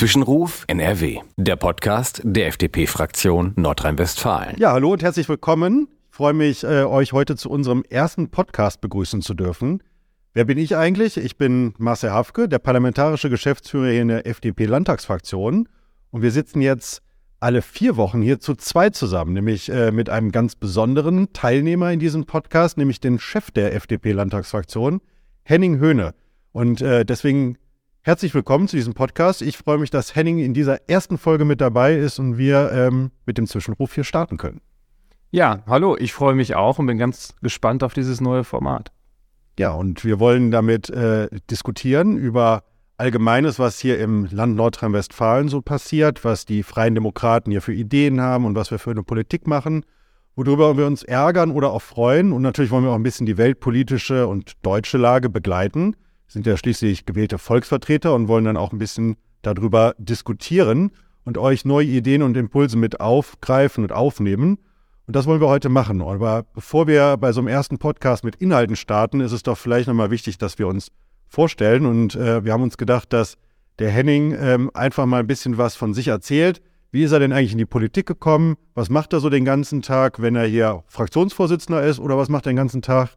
[0.00, 4.56] Zwischenruf NRW, der Podcast der FDP-Fraktion Nordrhein-Westfalen.
[4.58, 5.88] Ja, hallo und herzlich willkommen.
[6.08, 9.82] Ich freue mich, äh, euch heute zu unserem ersten Podcast begrüßen zu dürfen.
[10.32, 11.18] Wer bin ich eigentlich?
[11.18, 15.68] Ich bin Marcel Hafke, der parlamentarische Geschäftsführer hier in der FDP-Landtagsfraktion.
[16.10, 17.02] Und wir sitzen jetzt
[17.38, 22.00] alle vier Wochen hier zu zweit zusammen, nämlich äh, mit einem ganz besonderen Teilnehmer in
[22.00, 25.02] diesem Podcast, nämlich den Chef der FDP-Landtagsfraktion,
[25.42, 26.14] Henning Höhne.
[26.52, 27.58] Und äh, deswegen
[28.02, 29.42] herzlich willkommen zu diesem Podcast.
[29.42, 33.10] Ich freue mich, dass Henning in dieser ersten Folge mit dabei ist und wir ähm,
[33.26, 34.62] mit dem Zwischenruf hier starten können.
[35.30, 38.90] Ja, hallo, ich freue mich auch und bin ganz gespannt auf dieses neue Format.
[39.58, 42.64] Ja, und wir wollen damit äh, diskutieren über
[42.96, 48.20] Allgemeines, was hier im Land Nordrhein-Westfalen so passiert, was die Freien Demokraten hier für Ideen
[48.20, 49.84] haben und was wir für eine Politik machen,
[50.36, 52.32] worüber wir uns ärgern oder auch freuen.
[52.32, 55.96] Und natürlich wollen wir auch ein bisschen die weltpolitische und deutsche Lage begleiten.
[56.30, 60.92] Sind ja schließlich gewählte Volksvertreter und wollen dann auch ein bisschen darüber diskutieren
[61.24, 64.58] und euch neue Ideen und Impulse mit aufgreifen und aufnehmen.
[65.08, 66.00] Und das wollen wir heute machen.
[66.00, 69.88] Aber bevor wir bei so einem ersten Podcast mit Inhalten starten, ist es doch vielleicht
[69.88, 70.92] nochmal wichtig, dass wir uns
[71.26, 71.84] vorstellen.
[71.84, 73.36] Und äh, wir haben uns gedacht, dass
[73.80, 76.62] der Henning ähm, einfach mal ein bisschen was von sich erzählt.
[76.92, 78.54] Wie ist er denn eigentlich in die Politik gekommen?
[78.74, 81.98] Was macht er so den ganzen Tag, wenn er hier Fraktionsvorsitzender ist?
[81.98, 83.16] Oder was macht er den ganzen Tag,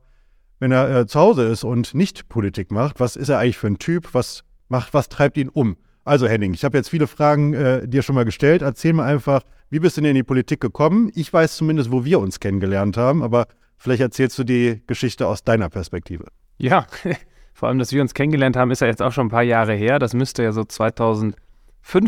[0.60, 3.00] wenn er äh, zu Hause ist und nicht Politik macht?
[3.00, 4.14] Was ist er eigentlich für ein Typ?
[4.14, 5.78] Was macht, was treibt ihn um?
[6.06, 8.62] Also Henning, ich habe jetzt viele Fragen äh, dir schon mal gestellt.
[8.62, 11.12] Erzähl mir einfach, wie bist du denn in die Politik gekommen?
[11.16, 15.44] Ich weiß zumindest, wo wir uns kennengelernt haben, aber vielleicht erzählst du die Geschichte aus
[15.44, 16.26] deiner Perspektive.
[16.58, 16.86] Ja,
[17.54, 19.74] vor allem, dass wir uns kennengelernt haben, ist ja jetzt auch schon ein paar Jahre
[19.74, 19.98] her.
[19.98, 21.36] Das müsste ja so 2005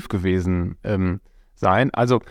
[0.09, 1.21] gewesen ähm,
[1.55, 1.93] sein.
[1.93, 2.21] Also,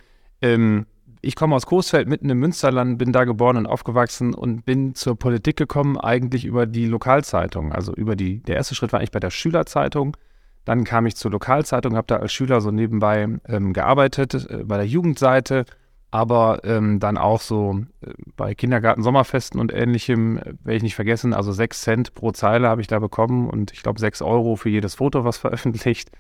[0.43, 0.87] ähm,
[1.25, 5.19] ich komme aus Coesfeld, mitten im Münsterland, bin da geboren und aufgewachsen und bin zur
[5.19, 7.73] Politik gekommen, eigentlich über die Lokalzeitung.
[7.73, 10.17] Also über die, der erste Schritt war eigentlich bei der Schülerzeitung.
[10.65, 14.77] Dann kam ich zur Lokalzeitung, habe da als Schüler so nebenbei ähm, gearbeitet, äh, bei
[14.77, 15.65] der Jugendseite,
[16.11, 20.95] aber ähm, dann auch so äh, bei Kindergarten, Sommerfesten und ähnlichem, äh, werde ich nicht
[20.95, 24.57] vergessen, also sechs Cent pro Zeile habe ich da bekommen und ich glaube sechs Euro
[24.57, 26.11] für jedes Foto, was veröffentlicht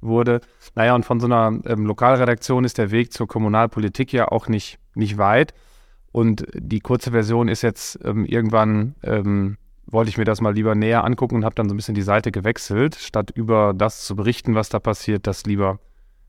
[0.00, 0.40] wurde.
[0.74, 4.78] Naja, und von so einer ähm, Lokalredaktion ist der Weg zur Kommunalpolitik ja auch nicht,
[4.94, 5.54] nicht weit.
[6.12, 9.56] Und die kurze Version ist jetzt ähm, irgendwann ähm,
[9.92, 12.02] wollte ich mir das mal lieber näher angucken und habe dann so ein bisschen die
[12.02, 15.80] Seite gewechselt, statt über das zu berichten, was da passiert, das lieber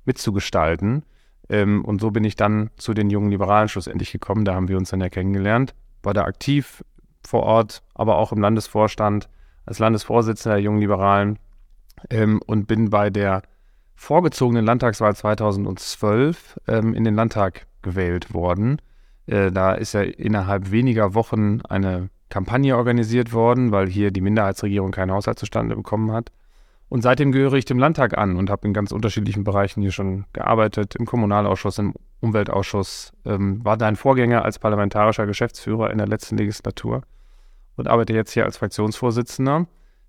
[0.05, 1.03] mitzugestalten.
[1.49, 4.45] Ähm, und so bin ich dann zu den jungen Liberalen schlussendlich gekommen.
[4.45, 5.75] Da haben wir uns dann ja kennengelernt.
[6.03, 6.83] War da aktiv
[7.25, 9.29] vor Ort, aber auch im Landesvorstand
[9.65, 11.37] als Landesvorsitzender der jungen Liberalen
[12.09, 13.43] ähm, und bin bei der
[14.01, 18.81] vorgezogenen Landtagswahl 2012 ähm, in den Landtag gewählt worden.
[19.27, 24.89] Äh, da ist ja innerhalb weniger Wochen eine Kampagne organisiert worden, weil hier die Minderheitsregierung
[24.91, 26.31] keinen Haushalt zustande bekommen hat.
[26.89, 30.25] Und seitdem gehöre ich dem Landtag an und habe in ganz unterschiedlichen Bereichen hier schon
[30.33, 36.37] gearbeitet, im Kommunalausschuss, im Umweltausschuss, ähm, war dein Vorgänger als parlamentarischer Geschäftsführer in der letzten
[36.37, 37.03] Legislatur
[37.75, 39.67] und arbeite jetzt hier als Fraktionsvorsitzender.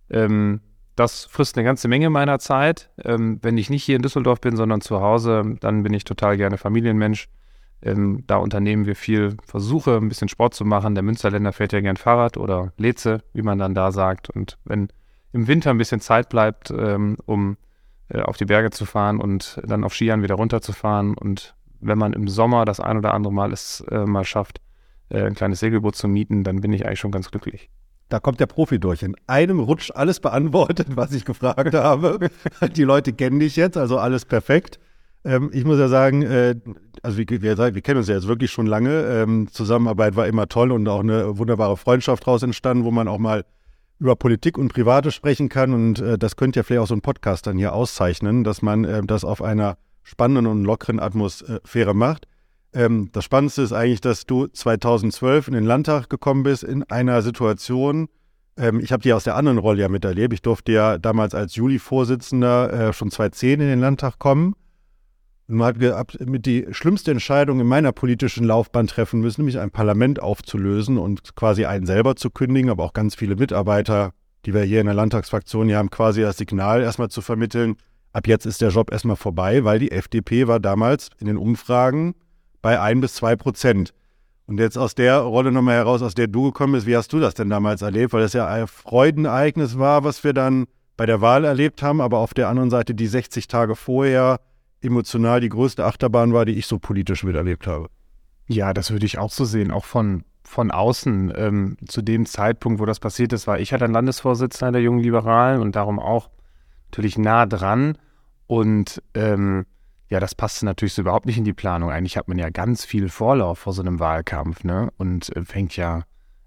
[0.09, 0.63] Ähm,
[0.97, 2.91] das frisst eine ganze Menge meiner Zeit.
[3.05, 6.37] Ähm, wenn ich nicht hier in Düsseldorf bin, sondern zu Hause, dann bin ich total
[6.37, 7.29] gerne Familienmensch
[7.83, 10.95] ähm, da unternehmen wir viel Versuche, ein bisschen Sport zu machen.
[10.95, 14.31] Der Münsterländer fährt ja gern Fahrrad oder Leze, wie man dann da sagt.
[14.31, 14.89] Und wenn
[15.33, 17.57] im Winter ein bisschen Zeit bleibt, ähm, um
[18.09, 22.13] äh, auf die Berge zu fahren und dann auf Skiern wieder runterzufahren und wenn man
[22.13, 24.61] im Sommer das ein oder andere Mal es äh, mal schafft,
[25.09, 27.71] äh, ein kleines Segelboot zu mieten, dann bin ich eigentlich schon ganz glücklich.
[28.13, 29.03] Da kommt der Profi durch.
[29.03, 32.19] In einem Rutsch alles beantwortet, was ich gefragt habe.
[32.77, 34.79] Die Leute kennen dich jetzt, also alles perfekt.
[35.25, 36.57] Ähm, ich muss ja sagen, äh,
[37.03, 38.91] also wie, wie gesagt, wir kennen uns ja jetzt wirklich schon lange.
[39.05, 43.17] Ähm, Zusammenarbeit war immer toll und auch eine wunderbare Freundschaft daraus entstanden, wo man auch
[43.17, 43.47] mal
[43.99, 45.73] über Politik und Private sprechen kann.
[45.73, 48.85] Und äh, das könnte ja vielleicht auch so ein Podcast dann hier auszeichnen, dass man
[48.85, 52.27] äh, das auf einer spannenden und lockeren Atmosphäre macht.
[52.75, 57.23] Ähm, das Spannendste ist eigentlich, dass du 2012 in den Landtag gekommen bist in einer
[57.23, 58.09] Situation,
[58.57, 60.33] ähm, ich habe die aus der anderen Rolle ja miterlebt.
[60.33, 64.55] Ich durfte ja damals als Juli-Vorsitzender äh, schon 2010 in den Landtag kommen.
[65.49, 69.71] Und man hat mit die schlimmste Entscheidung in meiner politischen Laufbahn treffen müssen, nämlich ein
[69.71, 74.13] Parlament aufzulösen und quasi einen selber zu kündigen, aber auch ganz viele Mitarbeiter,
[74.47, 77.77] die wir hier in der Landtagsfraktion hier haben, quasi das Signal erstmal zu vermitteln,
[78.13, 82.15] ab jetzt ist der Job erstmal vorbei, weil die FDP war damals in den Umfragen
[82.63, 83.93] bei ein bis zwei Prozent.
[84.47, 87.21] Und jetzt aus der Rolle nochmal heraus, aus der du gekommen bist, wie hast du
[87.21, 88.13] das denn damals erlebt?
[88.13, 90.67] Weil das ja ein Freudenereignis war, was wir dann
[90.97, 94.41] bei der Wahl erlebt haben, aber auf der anderen Seite die 60 Tage vorher
[94.81, 97.89] emotional die größte Achterbahn war, die ich so politisch miterlebt habe.
[98.49, 101.33] Ja, das würde ich auch so sehen, auch von, von außen.
[101.37, 105.01] Ähm, zu dem Zeitpunkt, wo das passiert ist, war ich halt ein Landesvorsitzender der Jungen
[105.01, 106.31] Liberalen und darum auch
[106.91, 107.97] natürlich nah dran.
[108.47, 109.65] Und ähm,
[110.13, 111.91] ja, das passte natürlich so überhaupt nicht in die Planung.
[111.91, 114.93] Eigentlich hat man ja ganz viel Vorlauf vor so einem Wahlkampf, ne?
[114.99, 116.03] Und äh, fängt ja,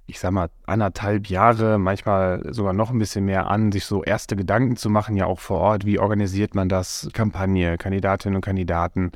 [0.06, 4.36] ich sag mal, anderthalb Jahre, manchmal sogar noch ein bisschen mehr an, sich so erste
[4.36, 5.84] Gedanken zu machen, ja auch vor Ort.
[5.84, 7.10] Wie organisiert man das?
[7.14, 9.14] Kampagne, Kandidatinnen und Kandidaten.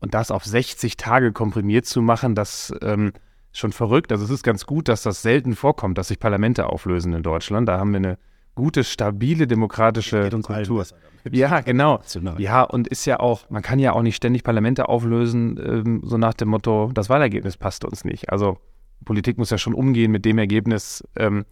[0.00, 3.12] Und das auf 60 Tage komprimiert zu machen, das ähm,
[3.52, 4.10] schon verrückt.
[4.10, 7.68] Also es ist ganz gut, dass das selten vorkommt, dass sich Parlamente auflösen in Deutschland.
[7.68, 8.18] Da haben wir eine
[8.54, 10.86] gute, stabile demokratische Kultur.
[11.30, 12.00] Ja, genau.
[12.38, 16.18] Ja, und ist ja auch, man kann ja auch nicht ständig Parlamente auflösen, ähm, so
[16.18, 18.30] nach dem Motto, das Wahlergebnis passt uns nicht.
[18.30, 18.58] Also
[19.04, 21.44] Politik muss ja schon umgehen mit dem Ergebnis, ähm,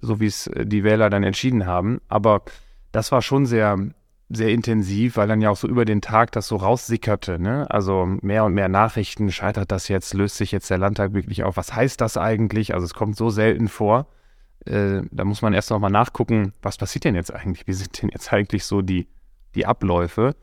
[0.00, 2.00] so wie es äh, die Wähler dann entschieden haben.
[2.08, 2.42] Aber
[2.90, 3.78] das war schon sehr,
[4.30, 7.38] sehr intensiv, weil dann ja auch so über den Tag das so raussickerte.
[7.38, 7.70] Ne?
[7.70, 11.56] Also mehr und mehr Nachrichten, scheitert das jetzt, löst sich jetzt der Landtag wirklich auf?
[11.56, 12.74] Was heißt das eigentlich?
[12.74, 14.06] Also es kommt so selten vor.
[14.64, 17.66] Äh, da muss man erst noch mal nachgucken, was passiert denn jetzt eigentlich?
[17.66, 19.08] Wie sind denn jetzt eigentlich so die,
[19.54, 20.34] die Abläufe?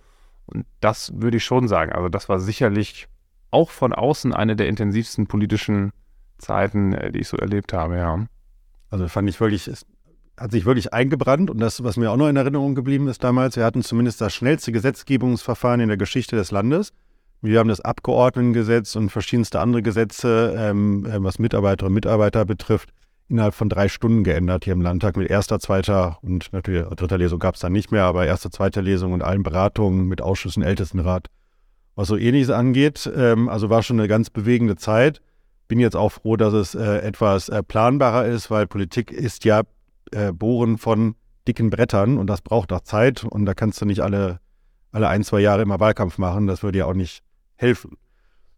[0.46, 1.92] Und das würde ich schon sagen.
[1.92, 3.08] Also das war sicherlich
[3.52, 5.92] auch von außen eine der intensivsten politischen
[6.38, 8.26] Zeiten, äh, die ich so erlebt habe, ja.
[8.90, 9.86] Also fand ich wirklich, es
[10.38, 13.56] hat sich wirklich eingebrannt und das, was mir auch noch in Erinnerung geblieben ist damals,
[13.56, 16.92] wir hatten zumindest das schnellste Gesetzgebungsverfahren in der Geschichte des Landes.
[17.42, 22.90] Wir haben das Abgeordnetengesetz und verschiedenste andere Gesetze, ähm, äh, was Mitarbeiterinnen und Mitarbeiter betrifft,
[23.32, 27.40] innerhalb von drei Stunden geändert hier im Landtag mit erster, zweiter und natürlich dritter Lesung
[27.40, 31.28] gab es dann nicht mehr, aber erste, zweite Lesung und allen Beratungen mit Ausschüssen, Ältestenrat.
[31.96, 35.22] Was so ähnliches angeht, ähm, also war schon eine ganz bewegende Zeit.
[35.68, 39.62] Bin jetzt auch froh, dass es äh, etwas äh, planbarer ist, weil Politik ist ja
[40.12, 41.16] äh, Bohren von
[41.48, 44.40] dicken Brettern und das braucht auch Zeit und da kannst du nicht alle,
[44.92, 46.48] alle ein, zwei Jahre immer Wahlkampf machen.
[46.48, 47.24] Das würde ja auch nicht
[47.56, 47.98] helfen.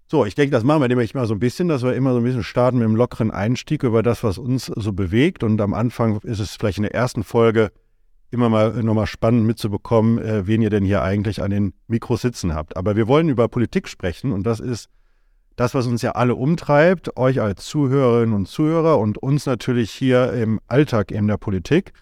[0.08, 2.20] So, ich denke, das machen wir nämlich mal so ein bisschen, dass wir immer so
[2.20, 5.44] ein bisschen starten mit einem lockeren Einstieg über das, was uns so bewegt.
[5.44, 7.72] Und am Anfang ist es vielleicht in der ersten Folge
[8.30, 12.54] immer mal nochmal spannend mitzubekommen, äh, wen ihr denn hier eigentlich an den Mikros sitzen
[12.54, 12.76] habt.
[12.76, 14.90] Aber wir wollen über Politik sprechen und das ist
[15.56, 20.34] das, was uns ja alle umtreibt, euch als Zuhörerinnen und Zuhörer und uns natürlich hier
[20.34, 21.94] im Alltag in der Politik.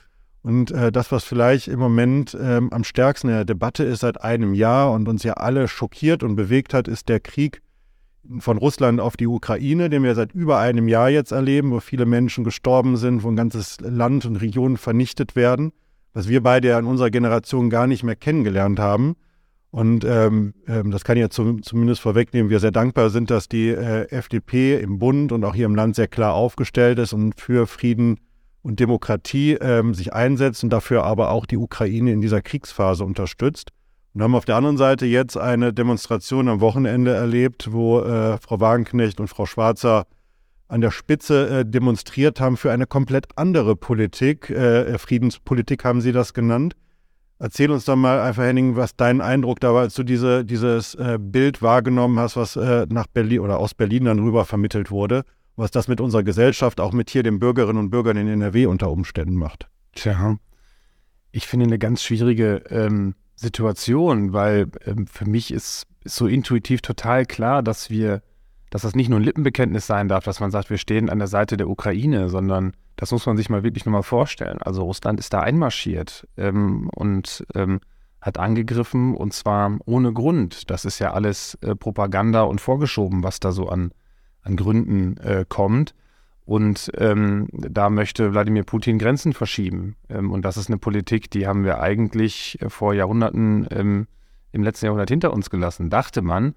[0.42, 4.24] Und äh, das, was vielleicht im Moment ähm, am stärksten in der Debatte ist seit
[4.24, 7.62] einem Jahr und uns ja alle schockiert und bewegt hat, ist der Krieg
[8.40, 12.06] von Russland auf die Ukraine, den wir seit über einem Jahr jetzt erleben, wo viele
[12.06, 15.72] Menschen gestorben sind, wo ein ganzes Land und Regionen vernichtet werden,
[16.14, 19.16] was wir beide ja in unserer Generation gar nicht mehr kennengelernt haben.
[19.72, 23.48] Und ähm, ähm, das kann ich ja zum, zumindest vorwegnehmen, wir sehr dankbar sind, dass
[23.48, 27.40] die äh, FDP im Bund und auch hier im Land sehr klar aufgestellt ist und
[27.40, 28.20] für Frieden
[28.64, 33.72] und Demokratie ähm, sich einsetzt und dafür aber auch die Ukraine in dieser Kriegsphase unterstützt.
[34.14, 38.60] Und haben auf der anderen Seite jetzt eine Demonstration am Wochenende erlebt, wo äh, Frau
[38.60, 40.06] Wagenknecht und Frau Schwarzer
[40.68, 44.50] an der Spitze äh, demonstriert haben für eine komplett andere Politik.
[44.50, 46.76] Äh, Friedenspolitik haben sie das genannt.
[47.40, 50.94] Erzähl uns doch mal einfach, Henning, was dein Eindruck da war, als du diese, dieses
[50.96, 55.24] äh, Bild wahrgenommen hast, was äh, nach Berlin oder aus Berlin dann rüber vermittelt wurde,
[55.56, 58.92] was das mit unserer Gesellschaft, auch mit hier den Bürgerinnen und Bürgern in NRW unter
[58.92, 59.68] Umständen macht.
[59.94, 60.38] Tja,
[61.32, 66.82] ich finde eine ganz schwierige ähm, Situation, weil ähm, für mich ist, ist so intuitiv
[66.82, 68.22] total klar, dass wir,
[68.70, 71.28] dass das nicht nur ein Lippenbekenntnis sein darf, dass man sagt, wir stehen an der
[71.28, 74.60] Seite der Ukraine, sondern das muss man sich mal wirklich nochmal vorstellen.
[74.62, 77.82] Also Russland ist da einmarschiert ähm, und ähm,
[78.22, 80.70] hat angegriffen und zwar ohne Grund.
[80.70, 83.92] Das ist ja alles äh, Propaganda und vorgeschoben, was da so an,
[84.44, 85.96] an Gründen äh, kommt.
[86.52, 89.96] Und ähm, da möchte Wladimir Putin Grenzen verschieben.
[90.10, 94.08] Ähm, und das ist eine Politik, die haben wir eigentlich äh, vor Jahrhunderten ähm,
[94.52, 96.56] im letzten Jahrhundert hinter uns gelassen, dachte man.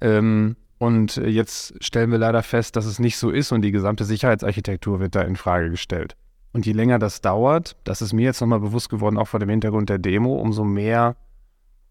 [0.00, 4.04] Ähm, und jetzt stellen wir leider fest, dass es nicht so ist und die gesamte
[4.04, 6.14] Sicherheitsarchitektur wird da in Frage gestellt.
[6.52, 9.48] Und je länger das dauert, das ist mir jetzt nochmal bewusst geworden, auch vor dem
[9.48, 11.16] Hintergrund der Demo, umso mehr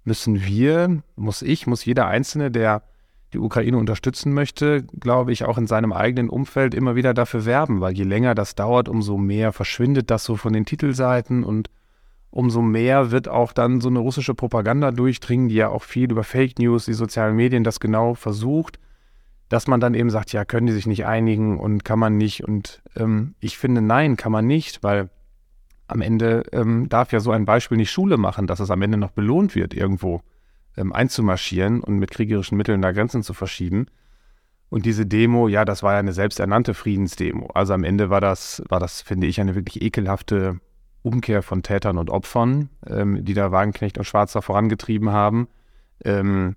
[0.05, 2.81] müssen wir, muss ich, muss jeder Einzelne, der
[3.33, 7.81] die Ukraine unterstützen möchte, glaube ich, auch in seinem eigenen Umfeld immer wieder dafür werben,
[7.81, 11.69] weil je länger das dauert, umso mehr verschwindet das so von den Titelseiten und
[12.29, 16.23] umso mehr wird auch dann so eine russische Propaganda durchdringen, die ja auch viel über
[16.23, 18.79] Fake News, die sozialen Medien das genau versucht,
[19.49, 22.45] dass man dann eben sagt, ja, können die sich nicht einigen und kann man nicht.
[22.45, 25.09] Und ähm, ich finde, nein, kann man nicht, weil
[25.87, 28.97] am Ende ähm, darf ja so ein Beispiel nicht Schule machen, dass es am Ende
[28.97, 30.21] noch belohnt wird irgendwo
[30.77, 33.87] ähm, einzumarschieren und mit kriegerischen Mitteln da Grenzen zu verschieben.
[34.69, 37.47] Und diese Demo, ja, das war ja eine selbsternannte Friedensdemo.
[37.53, 40.59] Also am Ende war das, war das, finde ich, eine wirklich ekelhafte
[41.03, 45.47] Umkehr von Tätern und Opfern, ähm, die da Wagenknecht und Schwarzer vorangetrieben haben.
[46.05, 46.55] Ähm,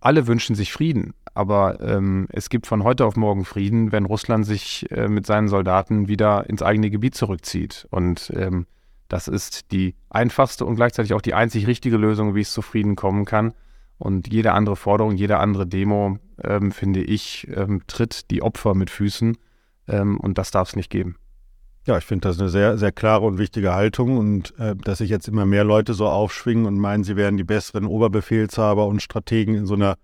[0.00, 4.46] alle wünschen sich Frieden, aber ähm, es gibt von heute auf morgen Frieden, wenn Russland
[4.46, 7.86] sich äh, mit seinen Soldaten wieder ins eigene Gebiet zurückzieht.
[7.90, 8.66] Und ähm,
[9.08, 12.96] Das ist die einfachste und gleichzeitig auch die einzig richtige Lösung, wie es zu Frieden
[12.96, 13.54] kommen kann.
[13.98, 18.90] Und jede andere Forderung, jede andere Demo, ähm, finde ich, ähm, tritt die Opfer mit
[18.90, 19.36] Füßen.
[19.86, 21.16] Ähm, und das darf es nicht geben.
[21.86, 25.10] Ja, ich finde das eine sehr, sehr klare und wichtige Haltung und äh, dass sich
[25.10, 29.54] jetzt immer mehr Leute so aufschwingen und meinen, sie wären die besseren Oberbefehlshaber und Strategen
[29.54, 29.96] in so einer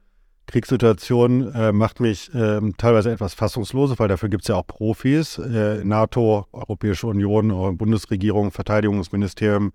[0.50, 5.38] Kriegssituation, äh, macht mich äh, teilweise etwas fassungslos, weil dafür gibt es ja auch Profis,
[5.38, 9.72] äh, NATO, Europäische Union, Bundesregierung, Verteidigungsministerium,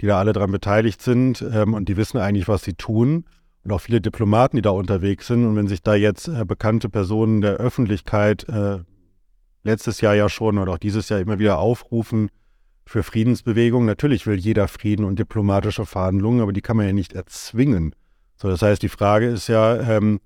[0.00, 3.24] die da alle dran beteiligt sind ähm, und die wissen eigentlich, was sie tun
[3.64, 5.44] und auch viele Diplomaten, die da unterwegs sind.
[5.44, 8.78] Und wenn sich da jetzt äh, bekannte Personen der Öffentlichkeit äh,
[9.64, 12.30] letztes Jahr ja schon oder auch dieses Jahr immer wieder aufrufen
[12.84, 13.86] für Friedensbewegungen.
[13.86, 17.94] Natürlich will jeder Frieden und diplomatische Verhandlungen, aber die kann man ja nicht erzwingen.
[18.42, 20.18] So, das heißt, die Frage ist ja, ähm,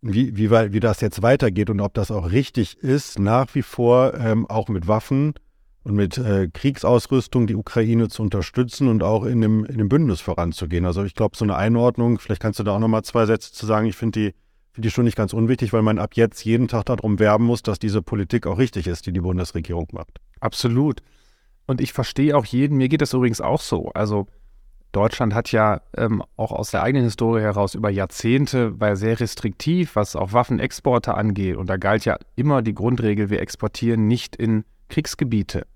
[0.00, 4.14] wie, wie, wie das jetzt weitergeht und ob das auch richtig ist, nach wie vor
[4.14, 5.34] ähm, auch mit Waffen
[5.84, 10.22] und mit äh, Kriegsausrüstung die Ukraine zu unterstützen und auch in dem, in dem Bündnis
[10.22, 10.86] voranzugehen.
[10.86, 13.66] Also ich glaube, so eine Einordnung, vielleicht kannst du da auch nochmal zwei Sätze zu
[13.66, 14.34] sagen, ich finde die
[14.72, 17.62] finde ich schon nicht ganz unwichtig, weil man ab jetzt jeden Tag darum werben muss,
[17.62, 20.20] dass diese Politik auch richtig ist, die die Bundesregierung macht.
[20.40, 21.02] Absolut.
[21.66, 23.90] Und ich verstehe auch jeden, mir geht das übrigens auch so.
[23.90, 24.26] Also
[24.92, 29.96] Deutschland hat ja ähm, auch aus der eigenen Historie heraus über Jahrzehnte war sehr restriktiv,
[29.96, 31.56] was auch Waffenexporte angeht.
[31.56, 35.66] Und da galt ja immer die Grundregel, wir exportieren nicht in Kriegsgebiete.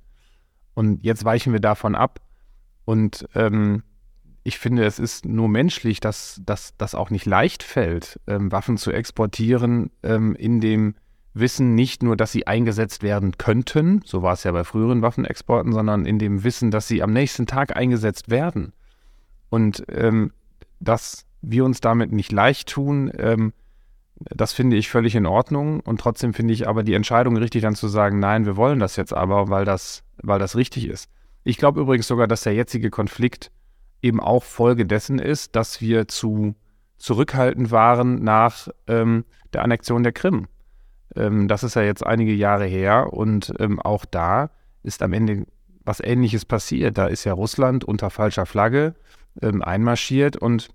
[0.75, 2.21] Und jetzt weichen wir davon ab.
[2.85, 3.83] Und ähm,
[4.45, 8.90] ich finde, es ist nur menschlich, dass das auch nicht leicht fällt, ähm, Waffen zu
[8.90, 10.95] exportieren, ähm, in dem
[11.35, 15.73] Wissen nicht nur, dass sie eingesetzt werden könnten, so war es ja bei früheren Waffenexporten,
[15.73, 18.73] sondern in dem Wissen, dass sie am nächsten Tag eingesetzt werden.
[19.52, 20.32] Und ähm,
[20.80, 23.52] dass wir uns damit nicht leicht tun, ähm,
[24.16, 25.80] das finde ich völlig in Ordnung.
[25.80, 28.97] Und trotzdem finde ich aber die Entscheidung richtig, dann zu sagen, nein, wir wollen das
[28.97, 31.11] jetzt aber, weil das, weil das richtig ist.
[31.44, 33.50] Ich glaube übrigens sogar, dass der jetzige Konflikt
[34.00, 36.54] eben auch Folge dessen ist, dass wir zu
[36.97, 40.47] zurückhaltend waren nach ähm, der Annexion der Krim.
[41.14, 44.49] Ähm, das ist ja jetzt einige Jahre her und ähm, auch da
[44.82, 45.44] ist am Ende
[45.85, 46.97] was Ähnliches passiert.
[46.97, 48.94] Da ist ja Russland unter falscher Flagge
[49.40, 50.68] ähm, einmarschiert und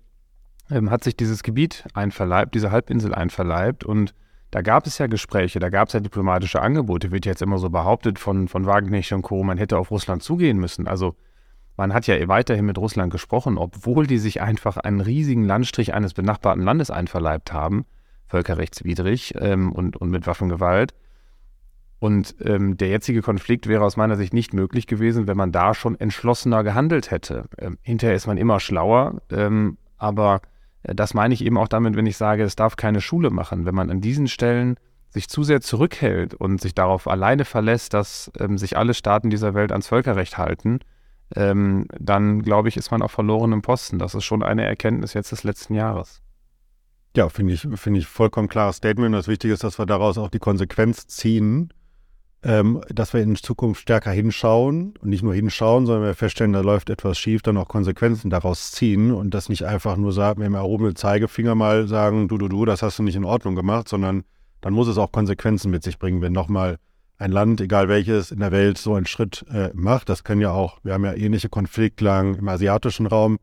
[0.70, 4.14] ähm, hat sich dieses Gebiet einverleibt, diese Halbinsel einverleibt und
[4.50, 7.68] da gab es ja Gespräche, da gab es ja diplomatische Angebote, wird jetzt immer so
[7.68, 10.88] behauptet von, von Wagenknecht und Co., man hätte auf Russland zugehen müssen.
[10.88, 11.16] Also
[11.76, 16.14] man hat ja weiterhin mit Russland gesprochen, obwohl die sich einfach einen riesigen Landstrich eines
[16.14, 17.84] benachbarten Landes einverleibt haben,
[18.26, 20.94] völkerrechtswidrig ähm, und, und mit Waffengewalt.
[22.00, 25.74] Und ähm, der jetzige Konflikt wäre aus meiner Sicht nicht möglich gewesen, wenn man da
[25.74, 27.46] schon entschlossener gehandelt hätte.
[27.58, 30.40] Ähm, hinterher ist man immer schlauer, ähm, aber
[30.84, 33.66] äh, das meine ich eben auch damit, wenn ich sage, es darf keine Schule machen.
[33.66, 34.76] Wenn man an diesen Stellen
[35.10, 39.54] sich zu sehr zurückhält und sich darauf alleine verlässt, dass ähm, sich alle Staaten dieser
[39.54, 40.80] Welt ans Völkerrecht halten,
[41.34, 43.98] ähm, dann glaube ich, ist man auf verlorenem Posten.
[43.98, 46.22] Das ist schon eine Erkenntnis jetzt des letzten Jahres.
[47.16, 49.14] Ja, finde ich, finde ich vollkommen klares Statement.
[49.14, 51.72] Das Wichtige ist, dass wir daraus auch die Konsequenz ziehen,
[52.42, 56.60] ähm, dass wir in Zukunft stärker hinschauen und nicht nur hinschauen, sondern wir feststellen, da
[56.60, 60.46] läuft etwas schief, dann auch Konsequenzen daraus ziehen und das nicht einfach nur sagen, mit
[60.46, 63.88] dem erhobenen Zeigefinger mal sagen, du, du, du, das hast du nicht in Ordnung gemacht,
[63.88, 64.22] sondern
[64.60, 66.78] dann muss es auch Konsequenzen mit sich bringen, wenn nochmal
[67.18, 70.08] ein Land, egal welches in der Welt, so einen Schritt äh, macht.
[70.08, 73.38] Das können ja auch, wir haben ja ähnliche Konfliktlagen im asiatischen Raum,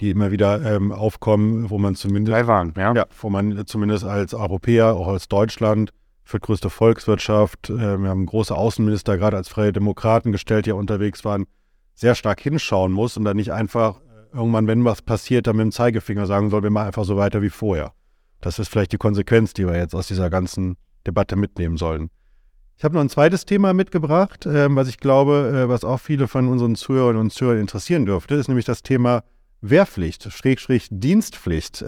[0.00, 2.94] die immer wieder ähm, aufkommen, wo man zumindest, Taiwan, ja.
[2.94, 5.90] ja, wo man zumindest als Europäer, auch als Deutschland,
[6.30, 10.76] für größte Volkswirtschaft, äh, wir haben große Außenminister, gerade als Freie Demokraten gestellt, die ja
[10.76, 11.46] unterwegs waren,
[11.94, 15.64] sehr stark hinschauen muss und dann nicht einfach äh, irgendwann, wenn was passiert, dann mit
[15.64, 17.92] dem Zeigefinger sagen soll, wir machen einfach so weiter wie vorher.
[18.40, 22.10] Das ist vielleicht die Konsequenz, die wir jetzt aus dieser ganzen Debatte mitnehmen sollen.
[22.78, 26.28] Ich habe noch ein zweites Thema mitgebracht, äh, was ich glaube, äh, was auch viele
[26.28, 29.24] von unseren Zuhörerinnen und Zuhörern interessieren dürfte, ist nämlich das Thema
[29.62, 31.84] Wehrpflicht, Schrägstrich Dienstpflicht.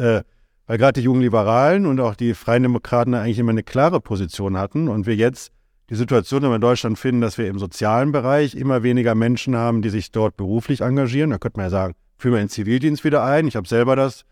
[0.66, 4.56] Weil gerade die jungen Liberalen und auch die Freien Demokraten eigentlich immer eine klare Position
[4.56, 5.52] hatten und wir jetzt
[5.90, 9.90] die Situation in Deutschland finden, dass wir im sozialen Bereich immer weniger Menschen haben, die
[9.90, 11.30] sich dort beruflich engagieren.
[11.30, 13.46] Da könnte man ja sagen, führen wir den Zivildienst wieder ein.
[13.46, 14.24] Ich habe selber das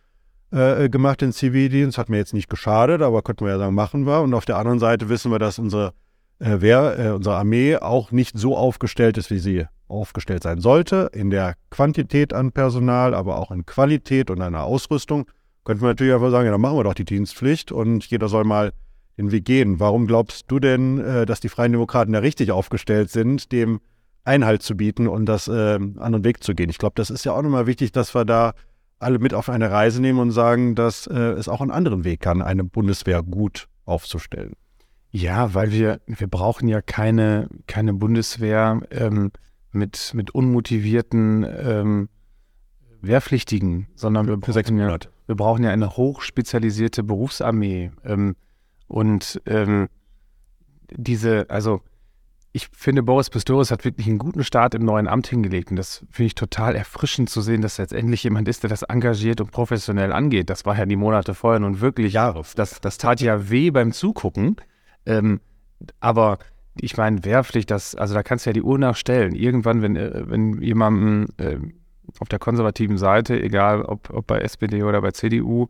[0.53, 4.07] äh, gemacht, den Zivildienst, hat mir jetzt nicht geschadet, aber könnte man ja sagen, machen
[4.07, 4.21] wir.
[4.23, 5.93] Und auf der anderen Seite wissen wir, dass unsere
[6.41, 11.11] äh, wer äh, unsere Armee auch nicht so aufgestellt ist, wie sie aufgestellt sein sollte,
[11.13, 15.27] in der Quantität an Personal, aber auch in Qualität und einer Ausrüstung,
[15.71, 18.45] könnte man natürlich einfach sagen, ja, dann machen wir doch die Dienstpflicht und jeder soll
[18.45, 18.73] mal
[19.17, 19.81] den Weg gehen.
[19.81, 23.81] Warum glaubst du denn, äh, dass die Freien Demokraten da richtig aufgestellt sind, dem
[24.25, 26.71] Einhalt zu bieten und das äh, anderen Weg zu gehen?
[26.71, 28.55] Ich glaube, das ist ja auch nochmal wichtig, dass wir da
[28.99, 32.21] alle mit auf eine Reise nehmen und sagen, dass äh, es auch einen anderen Weg
[32.21, 34.55] kann, eine Bundeswehr gut aufzustellen.
[35.13, 39.31] Ja, weil wir, wir brauchen ja keine, keine Bundeswehr, ähm,
[39.73, 42.09] mit, mit unmotivierten ähm,
[43.03, 47.91] Wehrpflichtigen, sondern wir Für sechs brauchen, ja, wir brauchen ja eine hochspezialisierte Berufsarmee.
[48.05, 48.37] Ähm,
[48.89, 49.89] und ähm,
[50.91, 51.83] diese, also
[52.53, 55.71] ich finde, Boris Pistorius hat wirklich einen guten Start im neuen Amt hingelegt.
[55.71, 58.83] Und das finde ich total erfrischend zu sehen, dass jetzt endlich jemand ist, der das
[58.83, 60.51] engagiert und professionell angeht.
[60.51, 62.15] Das war ja die Monate vorher nun wirklich.
[62.15, 62.43] Jahre.
[62.57, 64.57] Das, das tat ja weh beim Zugucken.
[65.07, 65.41] Ähm,
[66.01, 66.39] aber
[66.81, 69.35] ich meine, Wehrpflicht, das, also da kannst du ja die Uhr nachstellen.
[69.35, 71.59] Irgendwann, wenn, äh, wenn jemandem äh,
[72.19, 75.69] auf der konservativen Seite, egal ob, ob bei SPD oder bei CDU,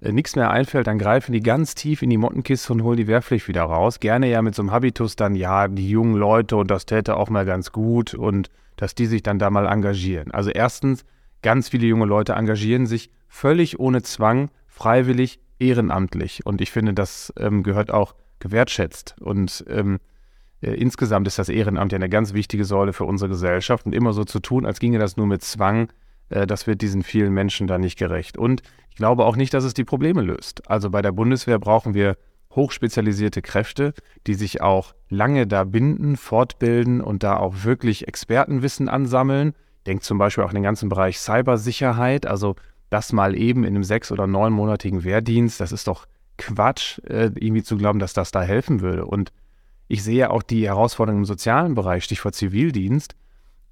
[0.00, 3.06] äh, nichts mehr einfällt, dann greifen die ganz tief in die Mottenkiste und holen die
[3.06, 4.00] Wehrpflicht wieder raus.
[4.00, 7.30] Gerne ja mit so einem Habitus dann, ja, die jungen Leute und das täte auch
[7.30, 10.30] mal ganz gut und dass die sich dann da mal engagieren.
[10.32, 11.04] Also erstens,
[11.42, 16.44] ganz viele junge Leute engagieren sich völlig ohne Zwang, freiwillig, ehrenamtlich.
[16.44, 19.16] Und ich finde, das ähm, gehört auch gewertschätzt.
[19.20, 19.98] Und ähm, äh,
[20.60, 23.86] insgesamt ist das Ehrenamt ja eine ganz wichtige Säule für unsere Gesellschaft.
[23.86, 25.88] Und immer so zu tun, als ginge das nur mit Zwang,
[26.30, 28.38] äh, das wird diesen vielen Menschen da nicht gerecht.
[28.38, 30.68] Und ich glaube auch nicht, dass es die Probleme löst.
[30.70, 32.16] Also bei der Bundeswehr brauchen wir
[32.50, 33.92] hochspezialisierte Kräfte,
[34.26, 39.52] die sich auch lange da binden, fortbilden und da auch wirklich Expertenwissen ansammeln.
[39.86, 42.56] Denkt zum Beispiel auch an den ganzen Bereich Cybersicherheit, also
[42.88, 46.06] das mal eben in einem sechs- oder neunmonatigen Wehrdienst, das ist doch
[46.38, 49.04] Quatsch, äh, irgendwie zu glauben, dass das da helfen würde.
[49.04, 49.32] Und
[49.88, 53.14] ich sehe auch die Herausforderungen im sozialen Bereich, Stichwort Zivildienst.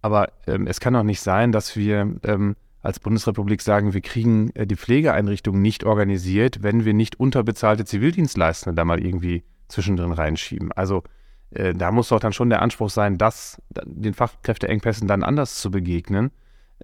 [0.03, 4.51] Aber ähm, es kann doch nicht sein, dass wir ähm, als Bundesrepublik sagen, wir kriegen
[4.51, 10.71] äh, die Pflegeeinrichtungen nicht organisiert, wenn wir nicht unterbezahlte Zivildienstleistende da mal irgendwie zwischendrin reinschieben.
[10.73, 11.03] Also
[11.51, 15.71] äh, da muss doch dann schon der Anspruch sein, das den Fachkräfteengpässen dann anders zu
[15.71, 16.31] begegnen,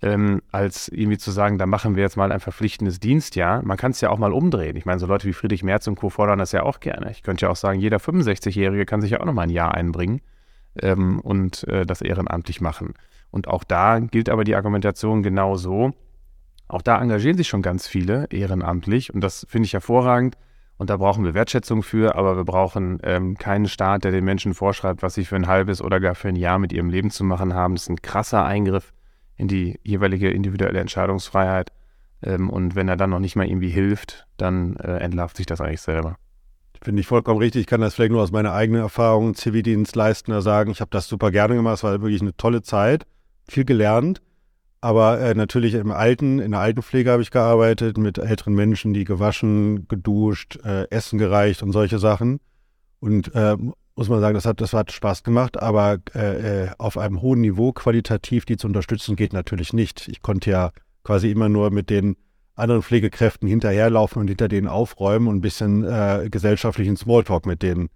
[0.02, 3.62] ähm, als irgendwie zu sagen, da machen wir jetzt mal ein verpflichtendes Dienstjahr.
[3.62, 4.76] Man kann es ja auch mal umdrehen.
[4.76, 6.08] Ich meine, so Leute wie Friedrich Merz und Co.
[6.08, 7.10] fordern das ja auch gerne.
[7.10, 9.74] Ich könnte ja auch sagen, jeder 65-Jährige kann sich ja auch noch mal ein Jahr
[9.74, 10.22] einbringen
[10.80, 12.94] ähm, und äh, das ehrenamtlich machen.
[13.30, 15.92] Und auch da gilt aber die Argumentation genau so.
[16.66, 20.36] Auch da engagieren sich schon ganz viele ehrenamtlich und das finde ich hervorragend.
[20.78, 24.54] Und da brauchen wir Wertschätzung für, aber wir brauchen ähm, keinen Staat, der den Menschen
[24.54, 27.22] vorschreibt, was sie für ein halbes oder gar für ein Jahr mit ihrem Leben zu
[27.22, 27.74] machen haben.
[27.74, 28.94] Das ist ein krasser Eingriff
[29.40, 31.72] in die jeweilige individuelle Entscheidungsfreiheit.
[32.22, 35.60] Ähm, und wenn er dann noch nicht mal irgendwie hilft, dann äh, entlarvt sich das
[35.60, 36.16] eigentlich selber.
[36.82, 37.62] Finde ich vollkommen richtig.
[37.62, 40.70] Ich kann das vielleicht nur aus meiner eigenen Erfahrung Zivildienstleistender sagen.
[40.70, 41.78] Ich habe das super gerne gemacht.
[41.78, 43.06] Es war wirklich eine tolle Zeit,
[43.48, 44.22] viel gelernt.
[44.82, 49.04] Aber äh, natürlich im Alten, in der Altenpflege habe ich gearbeitet mit älteren Menschen, die
[49.04, 52.40] gewaschen, geduscht, äh, Essen gereicht und solche Sachen.
[52.98, 53.56] Und äh,
[54.00, 57.42] muss man sagen, das hat, das hat Spaß gemacht, aber äh, äh, auf einem hohen
[57.42, 60.08] Niveau qualitativ die zu unterstützen, geht natürlich nicht.
[60.08, 60.70] Ich konnte ja
[61.04, 62.16] quasi immer nur mit den
[62.54, 67.90] anderen Pflegekräften hinterherlaufen und hinter denen aufräumen und ein bisschen äh, gesellschaftlichen Smalltalk mit den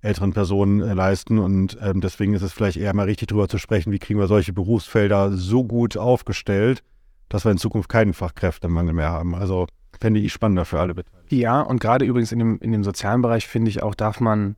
[0.00, 1.40] älteren Personen äh, leisten.
[1.40, 4.28] Und ähm, deswegen ist es vielleicht eher mal richtig drüber zu sprechen, wie kriegen wir
[4.28, 6.84] solche Berufsfelder so gut aufgestellt,
[7.28, 9.34] dass wir in Zukunft keinen Fachkräftemangel mehr haben.
[9.34, 9.66] Also
[10.00, 11.34] fände ich spannender für alle Beteiligten.
[11.34, 14.54] Ja, und gerade übrigens in dem, in dem sozialen Bereich, finde ich auch, darf man,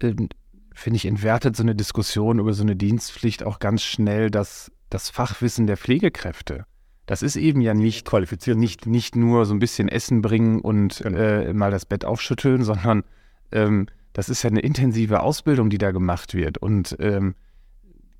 [0.00, 5.10] finde ich, entwertet so eine Diskussion über so eine Dienstpflicht auch ganz schnell das, das
[5.10, 6.64] Fachwissen der Pflegekräfte.
[7.06, 8.58] Das ist eben ja nicht Qualifiziert.
[8.58, 11.18] nicht, nicht nur so ein bisschen Essen bringen und Genau.
[11.18, 13.04] äh, mal das Bett aufschütteln, sondern
[13.52, 16.58] ähm, das ist ja eine intensive Ausbildung, die da gemacht wird.
[16.58, 17.34] Und ähm,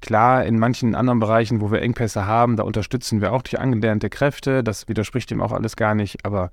[0.00, 4.08] klar, in manchen anderen Bereichen, wo wir Engpässe haben, da unterstützen wir auch durch angelernte
[4.08, 4.62] Kräfte.
[4.62, 6.24] Das widerspricht dem auch alles gar nicht.
[6.24, 6.52] Aber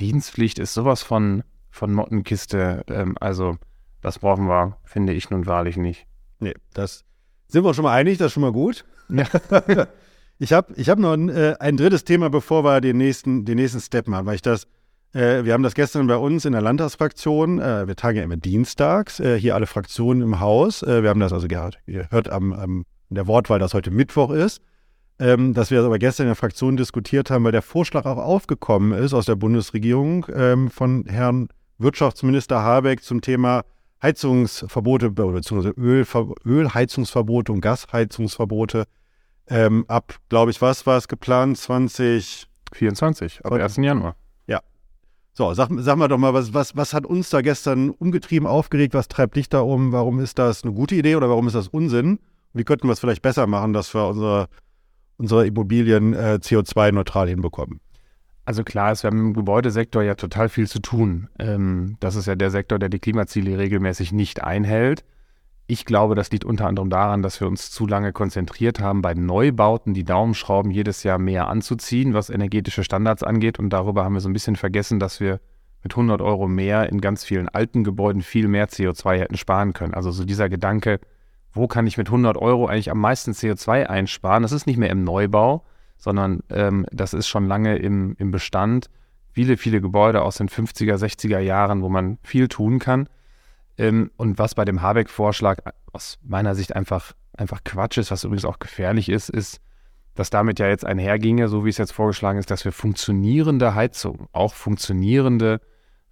[0.00, 2.84] Dienstpflicht ist sowas von, von Mottenkiste.
[2.88, 3.56] Ähm, also
[4.00, 6.06] das brauchen wir, finde ich nun wahrlich nicht.
[6.38, 7.04] Nee, das
[7.48, 8.84] sind wir uns schon mal einig, das ist schon mal gut.
[9.08, 9.24] Ja.
[10.40, 13.56] Ich habe ich hab noch ein, äh, ein drittes Thema, bevor wir den nächsten, den
[13.56, 14.68] nächsten Step machen, weil ich das,
[15.12, 18.36] äh, wir haben das gestern bei uns in der Landtagsfraktion, äh, wir tagen ja immer
[18.36, 22.30] dienstags, äh, hier alle Fraktionen im Haus, äh, wir haben das also gehört, ihr hört
[22.30, 24.62] am, am, der Wortwahl, dass heute Mittwoch ist,
[25.18, 28.18] ähm, dass wir das aber gestern in der Fraktion diskutiert haben, weil der Vorschlag auch
[28.18, 33.64] aufgekommen ist aus der Bundesregierung ähm, von Herrn Wirtschaftsminister Habeck zum Thema
[34.02, 38.84] Heizungsverbote oder beziehungsweise Ölver Ölheizungsverbote und Gasheizungsverbote
[39.48, 41.58] ähm, ab, glaube ich, was war es geplant?
[41.58, 42.46] 20.
[42.72, 43.64] 24, ab Heute.
[43.64, 43.76] 1.
[43.76, 44.14] Januar.
[45.38, 48.92] So, sag, sag mal doch mal, was, was, was hat uns da gestern umgetrieben, aufgeregt?
[48.92, 49.92] Was treibt dich da um?
[49.92, 52.18] Warum ist das eine gute Idee oder warum ist das Unsinn?
[52.54, 54.48] Wie könnten wir es vielleicht besser machen, dass wir unsere,
[55.16, 57.78] unsere Immobilien äh, CO2-neutral hinbekommen?
[58.48, 61.28] Also klar ist, wir haben im Gebäudesektor ja total viel zu tun.
[61.38, 65.04] Ähm, das ist ja der Sektor, der die Klimaziele regelmäßig nicht einhält.
[65.66, 69.12] Ich glaube, das liegt unter anderem daran, dass wir uns zu lange konzentriert haben, bei
[69.12, 73.58] Neubauten die Daumenschrauben jedes Jahr mehr anzuziehen, was energetische Standards angeht.
[73.58, 75.40] Und darüber haben wir so ein bisschen vergessen, dass wir
[75.82, 79.92] mit 100 Euro mehr in ganz vielen alten Gebäuden viel mehr CO2 hätten sparen können.
[79.92, 81.00] Also so dieser Gedanke,
[81.52, 84.42] wo kann ich mit 100 Euro eigentlich am meisten CO2 einsparen.
[84.42, 85.66] Das ist nicht mehr im Neubau,
[85.98, 88.88] sondern ähm, das ist schon lange im, im Bestand.
[89.32, 93.08] Viele, viele Gebäude aus den 50er, 60er Jahren, wo man viel tun kann.
[93.76, 95.58] Ähm, und was bei dem Habeck-Vorschlag
[95.92, 99.60] aus meiner Sicht einfach, einfach Quatsch ist, was übrigens auch gefährlich ist, ist,
[100.14, 104.28] dass damit ja jetzt einherginge, so wie es jetzt vorgeschlagen ist, dass wir funktionierende Heizung,
[104.32, 105.60] auch funktionierende,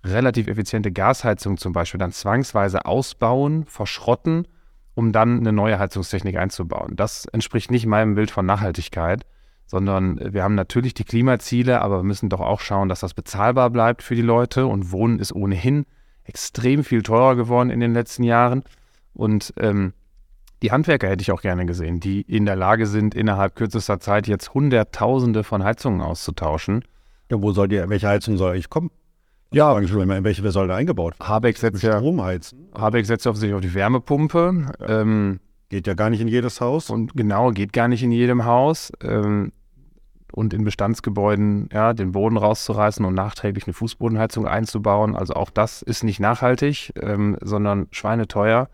[0.05, 4.47] relativ effiziente Gasheizung zum Beispiel dann zwangsweise ausbauen, verschrotten,
[4.95, 6.95] um dann eine neue Heizungstechnik einzubauen.
[6.95, 9.27] Das entspricht nicht meinem Bild von Nachhaltigkeit,
[9.67, 13.71] sondern wir haben natürlich die Klimaziele, aber wir müssen doch auch schauen, dass das bezahlbar
[13.71, 15.87] bleibt für die Leute und Wohnen ist ohnehin
[16.25, 18.65] extrem viel teurer geworden in den letzten Jahren
[19.15, 19.93] und ähm,
[20.63, 24.27] die Handwerker hätte ich auch gerne gesehen, die in der Lage sind, innerhalb kürzester Zeit
[24.27, 26.85] jetzt Hunderttausende von Heizungen auszutauschen.
[27.31, 28.91] Ja, wo soll die, welche Heizung soll ich kommen?
[29.53, 31.29] Ja, in welche wer soll da eingebaut werden?
[31.29, 32.69] Habeck setzt ja Stromheizen.
[32.75, 34.67] Habeck setzt offensichtlich auf die Wärmepumpe.
[34.81, 35.01] Ja.
[35.01, 36.91] Ähm, geht ja gar nicht in jedes Haus.
[36.91, 38.93] Und genau, geht gar nicht in jedem Haus.
[39.03, 39.53] Ähm,
[40.37, 45.17] und in Bestandsgebäuden ja, den Boden rauszureißen und nachträglich eine Fußbodenheizung einzubauen.
[45.17, 48.69] Also auch das ist nicht nachhaltig, ähm, sondern schweineteuer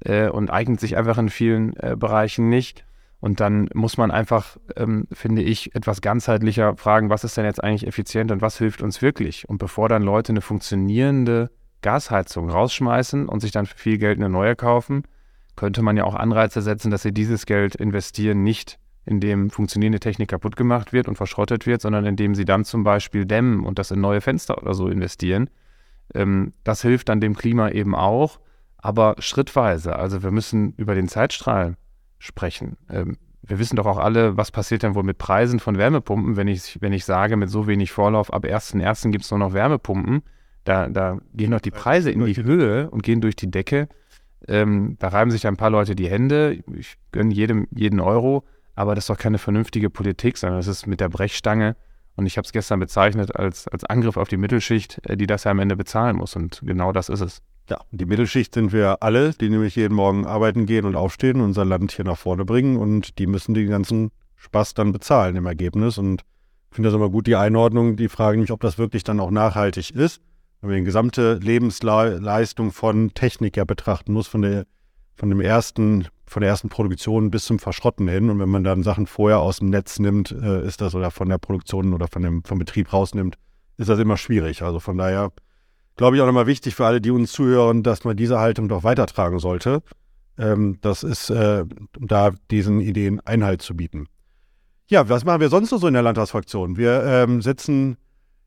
[0.00, 2.86] äh, und eignet sich einfach in vielen äh, Bereichen nicht.
[3.20, 7.62] Und dann muss man einfach, ähm, finde ich, etwas ganzheitlicher fragen, was ist denn jetzt
[7.62, 9.46] eigentlich effizient und was hilft uns wirklich?
[9.50, 11.50] Und bevor dann Leute eine funktionierende
[11.82, 15.02] Gasheizung rausschmeißen und sich dann für viel Geld eine neue kaufen,
[15.56, 20.30] könnte man ja auch Anreize setzen, dass sie dieses Geld investieren, nicht indem funktionierende Technik
[20.30, 23.90] kaputt gemacht wird und verschrottet wird, sondern indem sie dann zum Beispiel dämmen und das
[23.90, 25.50] in neue Fenster oder so investieren.
[26.14, 28.38] Ähm, das hilft dann dem Klima eben auch
[28.82, 29.96] aber schrittweise.
[29.96, 31.76] Also wir müssen über den Zeitstrahl
[32.18, 32.76] sprechen.
[32.90, 36.48] Ähm, wir wissen doch auch alle, was passiert denn wohl mit Preisen von Wärmepumpen, wenn
[36.48, 39.10] ich, wenn ich sage, mit so wenig Vorlauf, ab 1.1.
[39.10, 40.22] gibt es nur noch Wärmepumpen.
[40.64, 43.88] Da, da gehen doch die Preise in die Höhe und gehen durch die Decke.
[44.48, 46.62] Ähm, da reiben sich ein paar Leute die Hände.
[46.76, 50.86] Ich gönne jedem jeden Euro, aber das ist doch keine vernünftige Politik, sondern das ist
[50.86, 51.76] mit der Brechstange.
[52.14, 55.44] Und ich habe es gestern bezeichnet als, als Angriff auf die Mittelschicht, äh, die das
[55.44, 56.36] ja am Ende bezahlen muss.
[56.36, 57.42] Und genau das ist es.
[57.70, 61.64] Ja, die Mittelschicht sind wir alle, die nämlich jeden Morgen arbeiten gehen und aufstehen unser
[61.64, 65.96] Land hier nach vorne bringen und die müssen den ganzen Spaß dann bezahlen im Ergebnis
[65.96, 66.22] und
[66.70, 69.30] ich finde das immer gut, die Einordnung, die Frage nämlich, ob das wirklich dann auch
[69.30, 70.20] nachhaltig ist,
[70.60, 74.64] wenn man die gesamte Lebensleistung von Technik ja betrachten muss, von der,
[75.14, 78.82] von dem ersten, von der ersten Produktion bis zum Verschrotten hin und wenn man dann
[78.82, 82.22] Sachen vorher aus dem Netz nimmt, äh, ist das oder von der Produktion oder von
[82.22, 83.36] dem, vom Betrieb rausnimmt,
[83.76, 84.62] ist das immer schwierig.
[84.62, 85.32] Also von daher
[85.96, 88.84] glaube ich, auch nochmal wichtig für alle, die uns zuhören, dass man diese Haltung doch
[88.84, 89.82] weitertragen sollte.
[90.38, 91.64] Ähm, das ist, äh,
[91.98, 94.06] da diesen Ideen Einhalt zu bieten.
[94.88, 96.76] Ja, was machen wir sonst noch so in der Landtagsfraktion?
[96.76, 97.96] Wir ähm, sitzen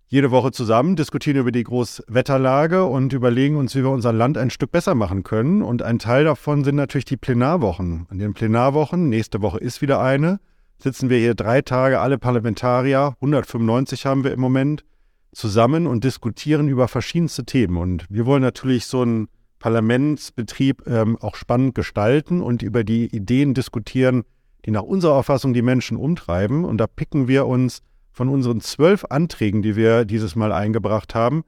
[0.07, 4.49] jede Woche zusammen, diskutieren über die Großwetterlage und überlegen uns, wie wir unser Land ein
[4.49, 5.61] Stück besser machen können.
[5.61, 8.05] Und ein Teil davon sind natürlich die Plenarwochen.
[8.09, 10.39] An den Plenarwochen, nächste Woche ist wieder eine,
[10.77, 14.85] sitzen wir hier drei Tage, alle Parlamentarier, 195 haben wir im Moment,
[15.33, 17.77] zusammen und diskutieren über verschiedenste Themen.
[17.77, 19.27] Und wir wollen natürlich so einen
[19.59, 24.23] Parlamentsbetrieb ähm, auch spannend gestalten und über die Ideen diskutieren,
[24.65, 26.63] die nach unserer Auffassung die Menschen umtreiben.
[26.63, 27.81] Und da picken wir uns
[28.15, 31.43] von unseren zwölf Anträgen, die wir dieses Mal eingebracht haben,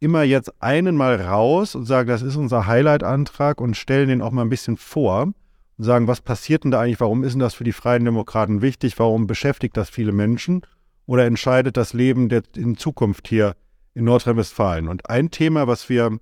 [0.00, 4.30] immer jetzt einen mal raus und sagen, das ist unser Highlight-Antrag und stellen den auch
[4.30, 7.54] mal ein bisschen vor und sagen, was passiert denn da eigentlich, warum ist denn das
[7.54, 10.60] für die Freien Demokraten wichtig, warum beschäftigt das viele Menschen
[11.06, 13.56] oder entscheidet das Leben der, in Zukunft hier
[13.94, 14.88] in Nordrhein-Westfalen.
[14.88, 16.18] Und ein Thema, was wir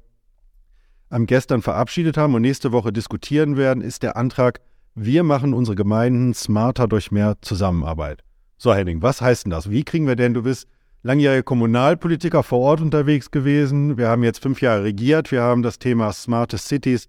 [1.10, 4.60] am gestern verabschiedet haben und nächste Woche diskutieren werden, ist der Antrag,
[4.94, 8.22] wir machen unsere Gemeinden smarter durch mehr Zusammenarbeit.
[8.58, 9.70] So, Henning, was heißt denn das?
[9.70, 10.68] Wie kriegen wir denn, du bist
[11.02, 13.96] langjähriger Kommunalpolitiker vor Ort unterwegs gewesen.
[13.96, 15.30] Wir haben jetzt fünf Jahre regiert.
[15.30, 17.08] Wir haben das Thema Smarte Cities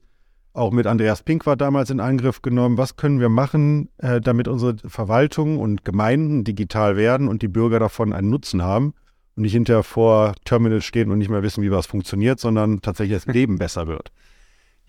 [0.54, 2.78] auch mit Andreas Pink war damals in Angriff genommen.
[2.78, 7.80] Was können wir machen, äh, damit unsere Verwaltungen und Gemeinden digital werden und die Bürger
[7.80, 8.94] davon einen Nutzen haben
[9.36, 13.24] und nicht hinterher vor Terminals stehen und nicht mehr wissen, wie was funktioniert, sondern tatsächlich
[13.24, 14.12] das Leben besser wird?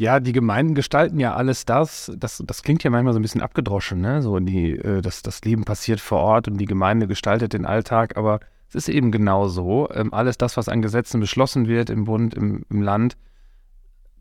[0.00, 2.10] Ja, die Gemeinden gestalten ja alles das.
[2.16, 4.22] Das, das klingt ja manchmal so ein bisschen abgedroschen, ne?
[4.22, 8.16] So die, äh, das, das Leben passiert vor Ort und die Gemeinde gestaltet den Alltag,
[8.16, 9.90] aber es ist eben genau so.
[9.92, 13.18] Ähm, alles das, was an Gesetzen beschlossen wird im Bund, im, im Land,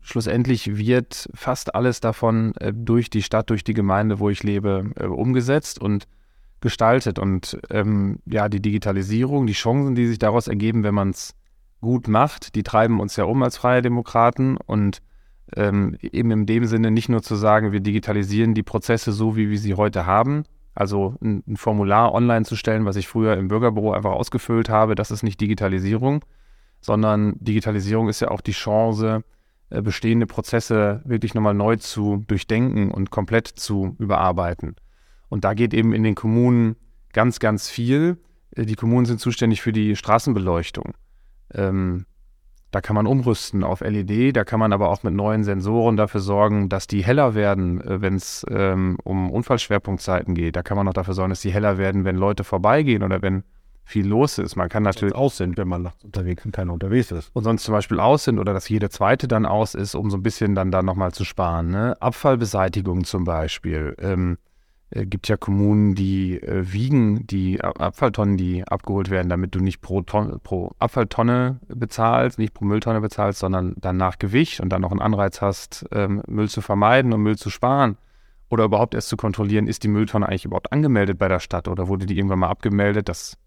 [0.02, 4.90] schlussendlich wird fast alles davon äh, durch die Stadt, durch die Gemeinde, wo ich lebe,
[4.96, 6.06] äh, umgesetzt und
[6.60, 7.18] gestaltet.
[7.18, 11.34] Und ähm, ja, die Digitalisierung, die Chancen, die sich daraus ergeben, wenn man es
[11.80, 15.00] gut macht, die treiben uns ja um als freie Demokraten und
[15.56, 19.50] ähm, eben in dem Sinne nicht nur zu sagen, wir digitalisieren die Prozesse so, wie
[19.50, 23.48] wir sie heute haben, also ein, ein Formular online zu stellen, was ich früher im
[23.48, 26.24] Bürgerbüro einfach ausgefüllt habe, das ist nicht Digitalisierung,
[26.80, 29.22] sondern Digitalisierung ist ja auch die Chance,
[29.70, 34.76] äh, bestehende Prozesse wirklich nochmal neu zu durchdenken und komplett zu überarbeiten.
[35.28, 36.76] Und da geht eben in den Kommunen
[37.12, 38.18] ganz, ganz viel.
[38.56, 40.94] Äh, die Kommunen sind zuständig für die Straßenbeleuchtung.
[41.54, 42.06] Ähm,
[42.70, 46.20] da kann man umrüsten auf LED, da kann man aber auch mit neuen Sensoren dafür
[46.20, 50.56] sorgen, dass die heller werden, äh, wenn es ähm, um Unfallschwerpunktzeiten geht.
[50.56, 53.42] Da kann man auch dafür sorgen, dass die heller werden, wenn Leute vorbeigehen oder wenn
[53.84, 54.54] viel los ist.
[54.54, 57.30] Man kann natürlich aus sind, wenn man nachts unterwegs und keiner unterwegs ist.
[57.34, 60.16] Und sonst zum Beispiel aus sind oder dass jede zweite dann aus ist, um so
[60.16, 61.70] ein bisschen dann da nochmal zu sparen.
[61.70, 61.96] Ne?
[62.00, 63.96] Abfallbeseitigung zum Beispiel.
[63.98, 64.38] Ähm,
[64.90, 69.80] äh, gibt ja Kommunen, die äh, wiegen die Abfalltonnen, die abgeholt werden, damit du nicht
[69.80, 74.82] pro, Ton, pro Abfalltonne bezahlst, nicht pro Mülltonne bezahlst, sondern dann nach Gewicht und dann
[74.82, 77.96] noch einen Anreiz hast, ähm, Müll zu vermeiden und Müll zu sparen.
[78.48, 81.86] Oder überhaupt erst zu kontrollieren, ist die Mülltonne eigentlich überhaupt angemeldet bei der Stadt oder
[81.86, 83.08] wurde die irgendwann mal abgemeldet?
[83.08, 83.38] Das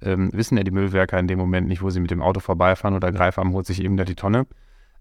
[0.00, 2.94] ähm, wissen ja die Müllwerker in dem Moment nicht, wo sie mit dem Auto vorbeifahren
[2.94, 4.46] oder Greifarm holt sich eben da die Tonne.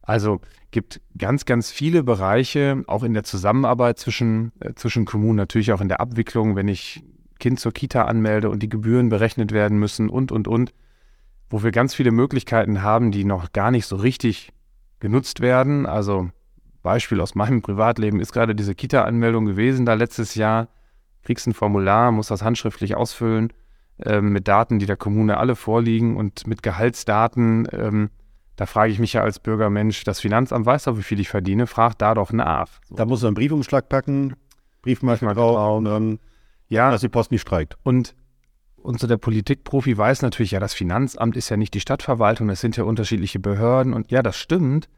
[0.02, 5.72] Also gibt ganz, ganz viele Bereiche, auch in der Zusammenarbeit zwischen, äh, zwischen Kommunen, natürlich
[5.74, 7.04] auch in der Abwicklung, wenn ich
[7.40, 10.74] Kind zur Kita anmelde und die Gebühren berechnet werden müssen und, und, und,
[11.50, 14.54] wo wir ganz viele Möglichkeiten haben, die noch gar nicht so richtig
[15.00, 15.86] genutzt werden.
[15.86, 16.30] Also
[16.82, 20.70] Beispiel aus meinem Privatleben ist gerade diese Kita-Anmeldung gewesen, da letztes Jahr.
[21.24, 23.54] Kriegst ein Formular, musst das handschriftlich ausfüllen,
[24.00, 27.68] äh, mit Daten, die der Kommune alle vorliegen und mit Gehaltsdaten.
[27.72, 28.10] Ähm,
[28.56, 31.68] da frage ich mich ja als Bürgermensch, das Finanzamt weiß doch, wie viel ich verdiene,
[31.68, 32.68] fragt da doch nach.
[32.90, 32.96] So.
[32.96, 34.36] Da muss man einen Briefumschlag packen,
[34.82, 36.20] Briefmarke drauf und dann,
[36.68, 37.78] ja, dass die Post nicht streikt.
[37.84, 38.16] Und,
[38.78, 42.62] und so der Politikprofi weiß natürlich, ja, das Finanzamt ist ja nicht die Stadtverwaltung, es
[42.62, 44.90] sind ja unterschiedliche Behörden und ja, das stimmt.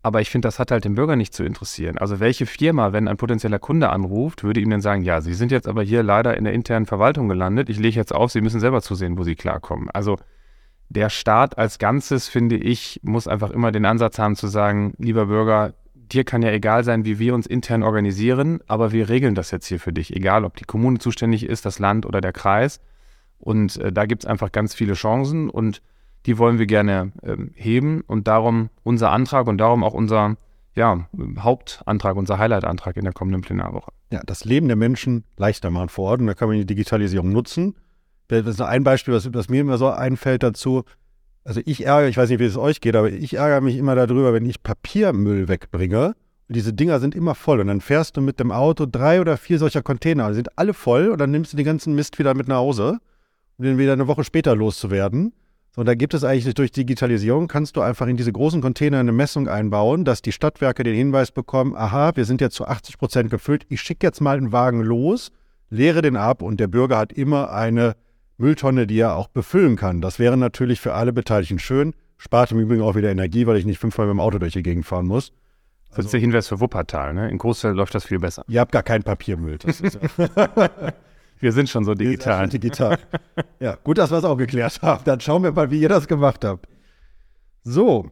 [0.00, 1.98] Aber ich finde, das hat halt den Bürger nicht zu interessieren.
[1.98, 5.50] Also welche Firma, wenn ein potenzieller Kunde anruft, würde ihm dann sagen, ja, Sie sind
[5.50, 8.60] jetzt aber hier leider in der internen Verwaltung gelandet, ich lege jetzt auf, Sie müssen
[8.60, 9.90] selber zusehen, wo Sie klarkommen.
[9.90, 10.16] Also
[10.88, 15.26] der Staat als Ganzes, finde ich, muss einfach immer den Ansatz haben zu sagen, lieber
[15.26, 19.50] Bürger, dir kann ja egal sein, wie wir uns intern organisieren, aber wir regeln das
[19.50, 22.80] jetzt hier für dich, egal ob die Kommune zuständig ist, das Land oder der Kreis.
[23.38, 25.82] Und äh, da gibt es einfach ganz viele Chancen und
[26.26, 30.36] die wollen wir gerne äh, heben und darum unser Antrag und darum auch unser
[30.74, 31.06] ja,
[31.38, 33.92] Hauptantrag, unser Highlight-Antrag in der kommenden Plenarwoche.
[34.10, 37.30] Ja, das Leben der Menschen leichter machen vor Ort und da kann man die Digitalisierung
[37.30, 37.74] nutzen
[38.28, 40.84] das ist ein Beispiel, was, was mir immer so einfällt dazu.
[41.44, 43.94] Also ich ärgere, ich weiß nicht, wie es euch geht, aber ich ärgere mich immer
[43.94, 46.08] darüber, wenn ich Papiermüll wegbringe.
[46.48, 47.60] Und diese Dinger sind immer voll.
[47.60, 50.28] Und dann fährst du mit dem Auto drei oder vier solcher Container.
[50.28, 52.98] Die sind alle voll und dann nimmst du den ganzen Mist wieder mit nach Hause,
[53.56, 55.32] um den wieder eine Woche später loszuwerden.
[55.74, 58.98] So, und da gibt es eigentlich durch Digitalisierung, kannst du einfach in diese großen Container
[58.98, 62.98] eine Messung einbauen, dass die Stadtwerke den Hinweis bekommen, aha, wir sind jetzt zu 80
[62.98, 65.30] Prozent gefüllt, ich schicke jetzt mal einen Wagen los,
[65.70, 67.94] leere den ab und der Bürger hat immer eine
[68.38, 70.00] Mülltonne, die er auch befüllen kann.
[70.00, 71.94] Das wäre natürlich für alle Beteiligten schön.
[72.16, 74.62] Spart im Übrigen auch wieder Energie, weil ich nicht fünfmal mit dem Auto durch die
[74.62, 75.32] Gegend fahren muss.
[75.94, 77.14] Das ist der Hinweis für Wuppertal.
[77.14, 77.30] Ne?
[77.30, 78.44] In Großteil läuft das viel besser.
[78.48, 79.58] Ihr habt gar keinen Papiermüll.
[81.40, 82.42] wir sind schon so digital.
[82.42, 82.98] Schon digital.
[83.60, 85.02] ja, gut, dass wir es auch geklärt haben.
[85.04, 86.66] Dann schauen wir mal, wie ihr das gemacht habt.
[87.64, 88.10] So,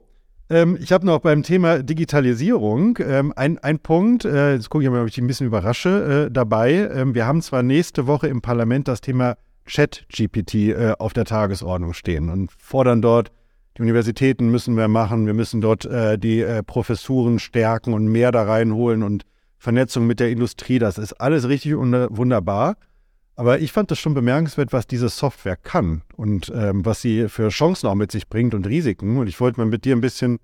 [0.48, 4.90] ähm, ich habe noch beim Thema Digitalisierung ähm, ein, ein Punkt, äh, jetzt gucke ich
[4.90, 6.72] mal, ob ich dich ein bisschen überrasche, äh, dabei.
[6.72, 9.36] Ähm, wir haben zwar nächste Woche im Parlament das Thema
[9.66, 13.30] Chat-GPT äh, auf der Tagesordnung stehen und fordern dort,
[13.76, 18.32] die Universitäten müssen mehr machen, wir müssen dort äh, die äh, Professuren stärken und mehr
[18.32, 19.24] da reinholen und
[19.58, 22.76] Vernetzung mit der Industrie, das ist alles richtig und wunderbar.
[23.36, 27.48] Aber ich fand das schon bemerkenswert, was diese Software kann und ähm, was sie für
[27.50, 29.18] Chancen auch mit sich bringt und Risiken.
[29.18, 30.38] Und ich wollte mal mit dir ein bisschen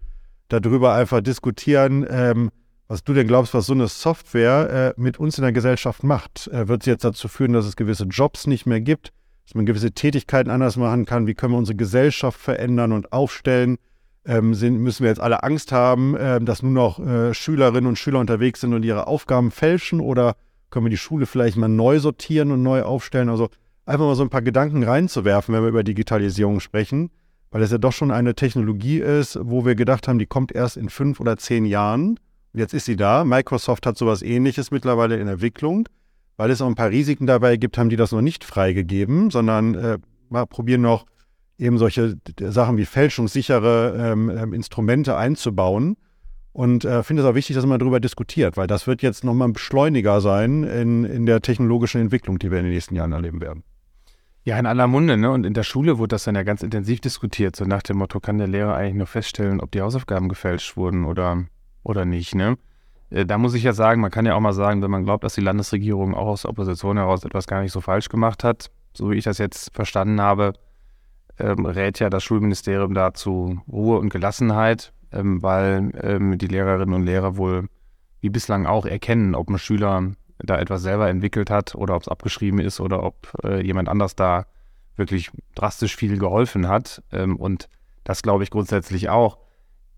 [0.49, 2.51] darüber einfach diskutieren, ähm,
[2.93, 6.49] was du denn glaubst, was so eine Software äh, mit uns in der Gesellschaft macht.
[6.49, 9.15] Äh, wird sie jetzt dazu führen, dass es gewisse Jobs nicht mehr gibt,
[9.47, 11.27] dass man gewisse Tätigkeiten anders machen kann?
[11.27, 13.79] Wie können wir unsere Gesellschaft verändern und aufstellen?
[14.27, 17.99] Ähm, sind, müssen wir jetzt alle Angst haben, äh, dass nur noch äh, Schülerinnen und
[17.99, 19.99] Schüler unterwegs sind und ihre Aufgaben fälschen?
[19.99, 20.37] Oder
[20.69, 23.31] können wir die Schule vielleicht mal neu sortieren und neu aufstellen?
[23.31, 23.49] Also
[23.87, 27.11] einfach mal so ein paar Gedanken reinzuwerfen, wenn wir über Digitalisierung sprechen,
[27.53, 30.77] weil es ja doch schon eine Technologie ist, wo wir gedacht haben, die kommt erst
[30.77, 32.19] in fünf oder zehn Jahren.
[32.55, 33.25] Jetzt ist sie da.
[33.25, 35.89] Microsoft hat sowas ähnliches mittlerweile in Entwicklung.
[36.37, 39.75] Weil es auch ein paar Risiken dabei gibt, haben die das noch nicht freigegeben, sondern
[39.75, 41.05] äh, mal probieren noch
[41.59, 45.97] eben solche Sachen wie fälschungssichere ähm, ähm, Instrumente einzubauen.
[46.53, 49.49] Und äh, finde es auch wichtig, dass man darüber diskutiert, weil das wird jetzt nochmal
[49.49, 53.41] ein Beschleuniger sein in, in der technologischen Entwicklung, die wir in den nächsten Jahren erleben
[53.41, 53.63] werden.
[54.45, 55.31] Ja, in aller Munde, ne?
[55.31, 58.21] Und in der Schule wurde das dann ja ganz intensiv diskutiert, so nach dem Motto,
[58.21, 61.45] kann der Lehrer eigentlich nur feststellen, ob die Hausaufgaben gefälscht wurden oder
[61.83, 62.35] oder nicht.
[62.35, 62.57] Ne?
[63.11, 65.25] Äh, da muss ich ja sagen, man kann ja auch mal sagen, wenn man glaubt,
[65.25, 68.71] dass die Landesregierung auch aus der Opposition heraus etwas gar nicht so falsch gemacht hat,
[68.95, 70.53] so wie ich das jetzt verstanden habe,
[71.39, 74.93] ähm, rät ja das Schulministerium dazu Ruhe und Gelassenheit.
[75.13, 77.69] ähm, weil ähm, die Lehrerinnen und Lehrer wohl
[78.21, 82.09] wie bislang auch erkennen, ob ein Schüler da etwas selber entwickelt hat oder ob es
[82.09, 84.47] abgeschrieben ist oder ob äh, jemand anders da
[84.97, 87.03] wirklich drastisch viel geholfen hat.
[87.13, 87.69] Ähm, und
[88.05, 89.39] das glaube ich grundsätzlich auch.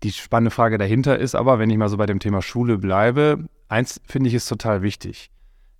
[0.05, 3.49] Die spannende Frage dahinter ist aber, wenn ich mal so bei dem Thema Schule bleibe,
[3.69, 5.31] eins finde ich ist total wichtig,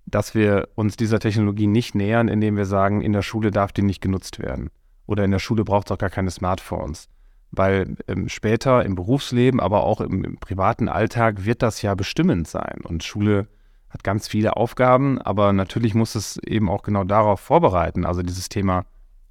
[0.04, 3.82] dass wir uns dieser Technologie nicht nähern, indem wir sagen, in der Schule darf die
[3.82, 4.70] nicht genutzt werden.
[5.06, 7.08] Oder in der Schule braucht es auch gar keine Smartphones.
[7.52, 12.48] Weil ähm, später im Berufsleben, aber auch im, im privaten Alltag wird das ja bestimmend
[12.48, 12.80] sein.
[12.82, 13.46] Und Schule
[13.90, 18.04] hat ganz viele Aufgaben, aber natürlich muss es eben auch genau darauf vorbereiten.
[18.04, 18.86] Also dieses Thema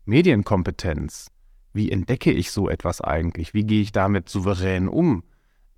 [0.05, 1.34] Medienkompetenz.
[1.75, 3.53] Wie entdecke ich so etwas eigentlich?
[3.53, 5.23] Wie gehe ich damit souverän um?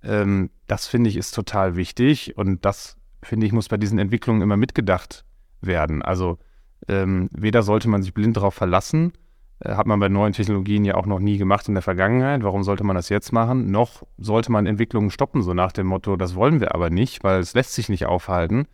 [0.04, 4.40] Ähm, das finde ich ist total wichtig und das finde ich muss bei diesen Entwicklungen
[4.40, 5.24] immer mitgedacht
[5.60, 6.02] werden.
[6.02, 6.38] Also
[6.86, 9.12] ähm, weder sollte man sich blind darauf verlassen,
[9.58, 12.44] äh, hat man bei neuen Technologien ja auch noch nie gemacht in der Vergangenheit.
[12.44, 13.72] Warum sollte man das jetzt machen?
[13.72, 17.40] Noch sollte man Entwicklungen stoppen, so nach dem Motto, das wollen wir aber nicht, weil
[17.40, 18.68] es lässt sich nicht aufhalten.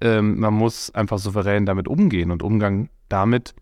[0.00, 3.54] Ähm, man muss einfach souverän damit umgehen und Umgang damit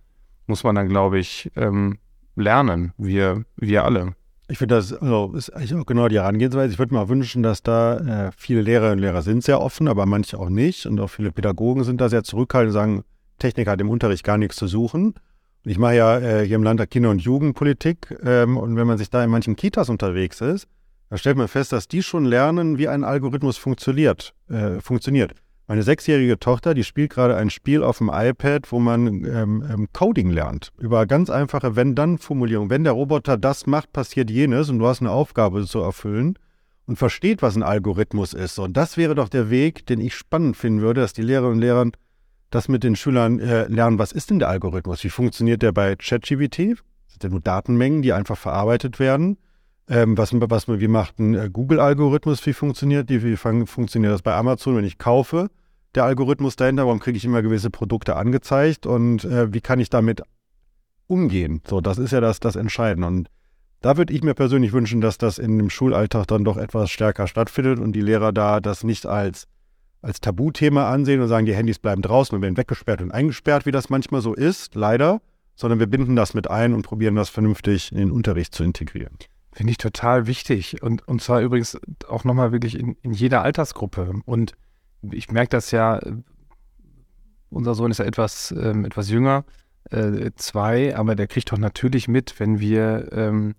[0.47, 1.99] muss man dann, glaube ich, ähm,
[2.37, 4.15] lernen, wir, wir alle.
[4.49, 6.73] Ich finde, das also, ist eigentlich auch genau die Herangehensweise.
[6.73, 10.05] Ich würde mir wünschen, dass da äh, viele Lehrerinnen und Lehrer sind sehr offen, aber
[10.05, 10.85] manche auch nicht.
[10.87, 13.05] Und auch viele Pädagogen sind da sehr zurückhaltend und sagen,
[13.39, 15.15] Technik hat im Unterricht gar nichts zu suchen.
[15.65, 19.09] Ich mache ja äh, hier im Landtag Kinder- und Jugendpolitik ähm, und wenn man sich
[19.09, 20.69] da in manchen Kitas unterwegs ist,
[21.09, 24.35] da stellt man fest, dass die schon lernen, wie ein Algorithmus funktioniert.
[24.51, 25.35] Äh, funktioniert.
[25.67, 29.89] Meine sechsjährige Tochter, die spielt gerade ein Spiel auf dem iPad, wo man ähm, ähm,
[29.95, 30.73] Coding lernt.
[30.79, 32.69] Über ganz einfache Wenn-Dann-Formulierungen.
[32.69, 36.39] Wenn der Roboter das macht, passiert jenes und du hast eine Aufgabe zu erfüllen
[36.87, 38.59] und versteht, was ein Algorithmus ist.
[38.59, 41.61] Und das wäre doch der Weg, den ich spannend finden würde, dass die Lehrerinnen und
[41.61, 41.91] Lehrer
[42.51, 45.03] das mit den Schülern äh, lernen, was ist denn der Algorithmus?
[45.03, 46.57] Wie funktioniert der bei ChatGPT?
[46.57, 49.39] Sind ja nur Datenmengen, die einfach verarbeitet werden.
[49.89, 52.45] Ähm, was, was, wie macht ein äh, Google-Algorithmus?
[52.47, 53.23] Wie funktioniert die?
[53.23, 55.51] Wie funktioniert das bei Amazon, wenn ich kaufe?
[55.95, 59.91] Der Algorithmus dahinter, warum kriege ich immer gewisse Produkte angezeigt und äh, wie kann ich
[59.91, 60.23] damit
[61.07, 61.61] umgehen?
[61.69, 63.07] So, das ist ja das, das Entscheidende.
[63.07, 63.29] Und
[63.83, 67.27] da würde ich mir persönlich wünschen, dass das in dem Schulalltag dann doch etwas stärker
[67.27, 69.47] stattfindet und die Lehrer da das nicht als,
[70.01, 73.71] als Tabuthema ansehen und sagen, die Handys bleiben draußen und werden weggesperrt und eingesperrt, wie
[73.71, 75.21] das manchmal so ist, leider,
[75.55, 79.19] sondern wir binden das mit ein und probieren das vernünftig in den Unterricht zu integrieren.
[79.55, 80.83] Finde ich total wichtig.
[80.83, 84.13] Und, und zwar übrigens auch nochmal wirklich in, in jeder Altersgruppe.
[84.25, 84.55] Und
[85.13, 86.01] ich merke das ja,
[87.51, 89.45] unser Sohn ist ja etwas, ähm, etwas jünger,
[89.91, 93.55] äh, zwei, aber der kriegt doch natürlich mit, wenn wir ähm,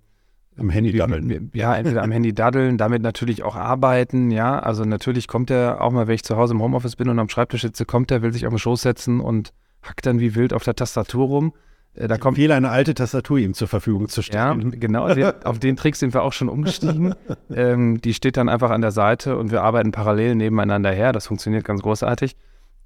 [0.57, 1.51] am Handy daddeln.
[1.53, 4.59] Ja, entweder am Handy daddeln, damit natürlich auch arbeiten, ja.
[4.59, 7.29] Also natürlich kommt er auch mal, wenn ich zu Hause im Homeoffice bin und am
[7.29, 10.51] Schreibtisch sitze, kommt er, will sich auf den Schoß setzen und hackt dann wie wild
[10.51, 11.53] auf der Tastatur rum.
[11.95, 14.71] Äh, da kommt viel eine alte Tastatur ihm zur Verfügung zu stellen.
[14.71, 15.07] Ja, genau.
[15.43, 17.15] auf den Trick sind wir auch schon umgestiegen.
[17.53, 21.11] ähm, die steht dann einfach an der Seite und wir arbeiten parallel nebeneinander her.
[21.11, 22.35] Das funktioniert ganz großartig.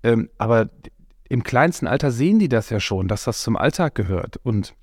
[0.03, 0.69] Ähm, aber
[1.27, 4.37] im kleinsten Alter sehen die das ja schon, dass das zum Alltag gehört.
[4.43, 4.73] Und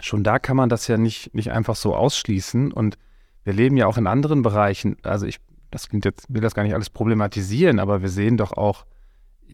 [0.00, 2.72] schon da kann man das ja nicht, nicht einfach so ausschließen.
[2.72, 2.98] Und
[3.44, 4.96] wir leben ja auch in anderen Bereichen.
[5.02, 5.38] Also ich,
[5.70, 8.84] das klingt jetzt, will das gar nicht alles problematisieren, aber wir sehen doch auch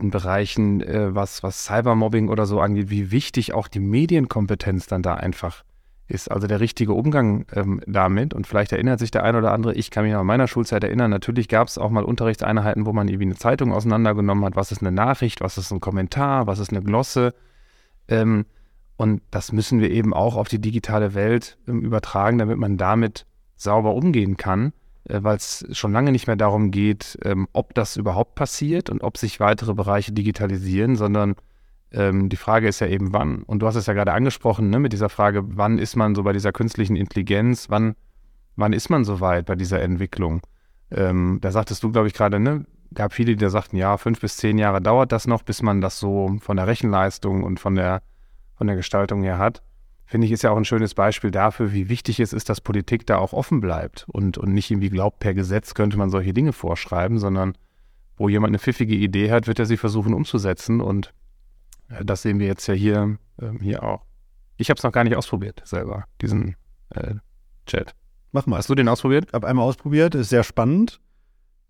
[0.00, 5.02] in Bereichen, äh, was, was Cybermobbing oder so angeht, wie wichtig auch die Medienkompetenz dann
[5.02, 5.64] da einfach
[6.06, 6.30] ist.
[6.30, 8.34] Also der richtige Umgang ähm, damit.
[8.34, 11.10] Und vielleicht erinnert sich der ein oder andere, ich kann mich an meiner Schulzeit erinnern,
[11.10, 14.56] natürlich gab es auch mal Unterrichtseinheiten, wo man irgendwie eine Zeitung auseinandergenommen hat.
[14.56, 17.34] Was ist eine Nachricht, was ist ein Kommentar, was ist eine Glosse.
[18.08, 18.46] Ähm,
[18.96, 23.26] und das müssen wir eben auch auf die digitale Welt ähm, übertragen, damit man damit
[23.56, 24.72] sauber umgehen kann.
[25.08, 29.02] Äh, weil es schon lange nicht mehr darum geht, ähm, ob das überhaupt passiert und
[29.02, 31.34] ob sich weitere Bereiche digitalisieren, sondern
[31.92, 33.42] ähm, die Frage ist ja eben, wann.
[33.42, 36.22] Und du hast es ja gerade angesprochen, ne, mit dieser Frage, wann ist man so
[36.22, 37.94] bei dieser künstlichen Intelligenz, wann,
[38.56, 40.40] wann ist man so weit bei dieser Entwicklung?
[40.90, 44.20] Ähm, da sagtest du, glaube ich, gerade, ne, gab viele, die da sagten, ja, fünf
[44.20, 47.74] bis zehn Jahre dauert das noch, bis man das so von der Rechenleistung und von
[47.74, 48.02] der,
[48.54, 49.62] von der Gestaltung her hat
[50.06, 53.06] finde ich, ist ja auch ein schönes Beispiel dafür, wie wichtig es ist, dass Politik
[53.06, 56.52] da auch offen bleibt und, und nicht irgendwie glaubt, per Gesetz könnte man solche Dinge
[56.52, 57.56] vorschreiben, sondern
[58.16, 61.12] wo jemand eine pfiffige Idee hat, wird er sie versuchen umzusetzen und
[61.88, 64.04] äh, das sehen wir jetzt ja hier, äh, hier auch.
[64.56, 66.56] Ich habe es noch gar nicht ausprobiert selber, diesen
[66.90, 67.14] äh,
[67.66, 67.94] Chat.
[68.30, 68.58] Mach mal.
[68.58, 69.26] Hast du den ausprobiert?
[69.28, 71.00] Ich habe einmal ausprobiert, ist sehr spannend.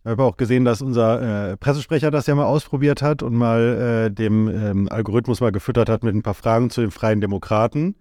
[0.02, 4.08] Ich habe auch gesehen, dass unser äh, Pressesprecher das ja mal ausprobiert hat und mal
[4.08, 7.94] äh, dem ähm, Algorithmus mal gefüttert hat mit ein paar Fragen zu den Freien Demokraten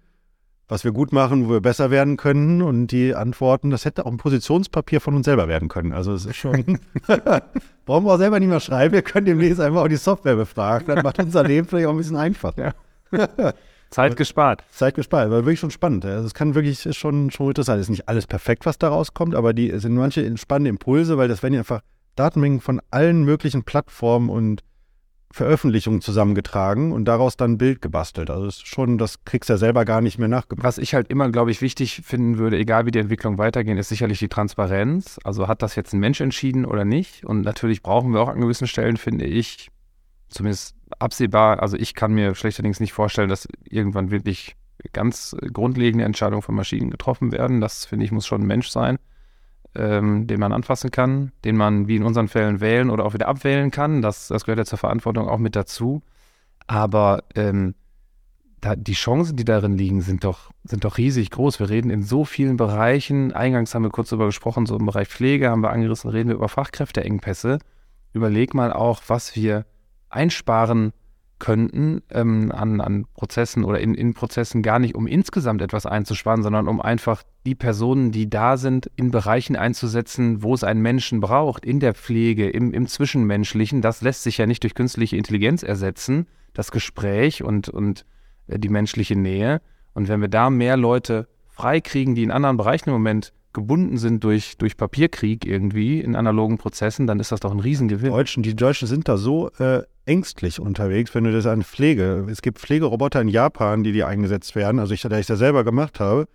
[0.67, 2.61] was wir gut machen, wo wir besser werden können.
[2.61, 5.93] Und die Antworten, das hätte auch ein Positionspapier von uns selber werden können.
[5.93, 6.79] Also es ist schon,
[7.85, 8.93] brauchen wir auch selber nicht mehr schreiben.
[8.93, 10.87] Wir können demnächst einfach auch die Software befragen.
[10.87, 12.73] Das macht unser Leben vielleicht auch ein bisschen einfacher.
[13.11, 13.53] Ja.
[13.93, 14.63] Zeit gespart.
[14.71, 16.03] Zeit gespart, war wirklich schon spannend.
[16.05, 17.79] Also es kann wirklich schon, schon interessant.
[17.79, 21.17] Es ist nicht alles perfekt, was da rauskommt, aber die es sind manche spannende Impulse,
[21.17, 21.81] weil das werden ja einfach
[22.15, 24.63] Datenmengen von allen möglichen Plattformen und
[25.33, 28.29] Veröffentlichungen zusammengetragen und daraus dann ein Bild gebastelt.
[28.29, 30.63] Also das ist schon, das kriegst du ja selber gar nicht mehr nachgebracht.
[30.63, 33.89] Was ich halt immer, glaube ich, wichtig finden würde, egal wie die Entwicklung weitergehen, ist
[33.89, 35.19] sicherlich die Transparenz.
[35.23, 37.25] Also hat das jetzt ein Mensch entschieden oder nicht?
[37.25, 39.71] Und natürlich brauchen wir auch an gewissen Stellen, finde ich,
[40.29, 44.55] zumindest absehbar, also ich kann mir schlechterdings nicht vorstellen, dass irgendwann wirklich
[44.91, 47.59] ganz grundlegende Entscheidungen von Maschinen getroffen werden.
[47.59, 48.99] Das, finde ich, muss schon ein Mensch sein
[49.75, 53.27] ähm, den man anfassen kann, den man wie in unseren Fällen wählen oder auch wieder
[53.27, 54.01] abwählen kann.
[54.01, 56.01] Das, das gehört ja zur Verantwortung auch mit dazu.
[56.67, 57.75] Aber ähm,
[58.61, 61.59] da, die Chancen, die darin liegen, sind doch, sind doch riesig groß.
[61.59, 63.33] Wir reden in so vielen Bereichen.
[63.33, 66.35] Eingangs haben wir kurz darüber gesprochen, so im Bereich Pflege haben wir angerissen, reden wir
[66.35, 67.59] über Fachkräfteengpässe.
[68.13, 69.65] Überleg mal auch, was wir
[70.09, 70.93] einsparen
[71.43, 76.41] könnten ähm, an, an Prozessen oder in, in Prozessen gar nicht, um insgesamt etwas einzusparen,
[76.41, 81.19] sondern um einfach die Personen, die da sind, in Bereichen einzusetzen, wo es einen Menschen
[81.19, 83.81] braucht, in der Pflege, im, im Zwischenmenschlichen.
[83.81, 88.05] Das lässt sich ja nicht durch künstliche Intelligenz ersetzen, das Gespräch und, und
[88.47, 89.59] äh, die menschliche Nähe.
[89.93, 94.23] Und wenn wir da mehr Leute freikriegen, die in anderen Bereichen im Moment gebunden sind
[94.23, 98.11] durch, durch Papierkrieg irgendwie in analogen Prozessen, dann ist das doch ein Riesengewinn.
[98.11, 102.41] Deutschen, die Deutschen sind da so äh, ängstlich unterwegs, wenn du das an Pflege, es
[102.41, 105.99] gibt Pflegeroboter in Japan, die die eingesetzt werden, also ich, da ich das selber gemacht
[105.99, 106.27] habe,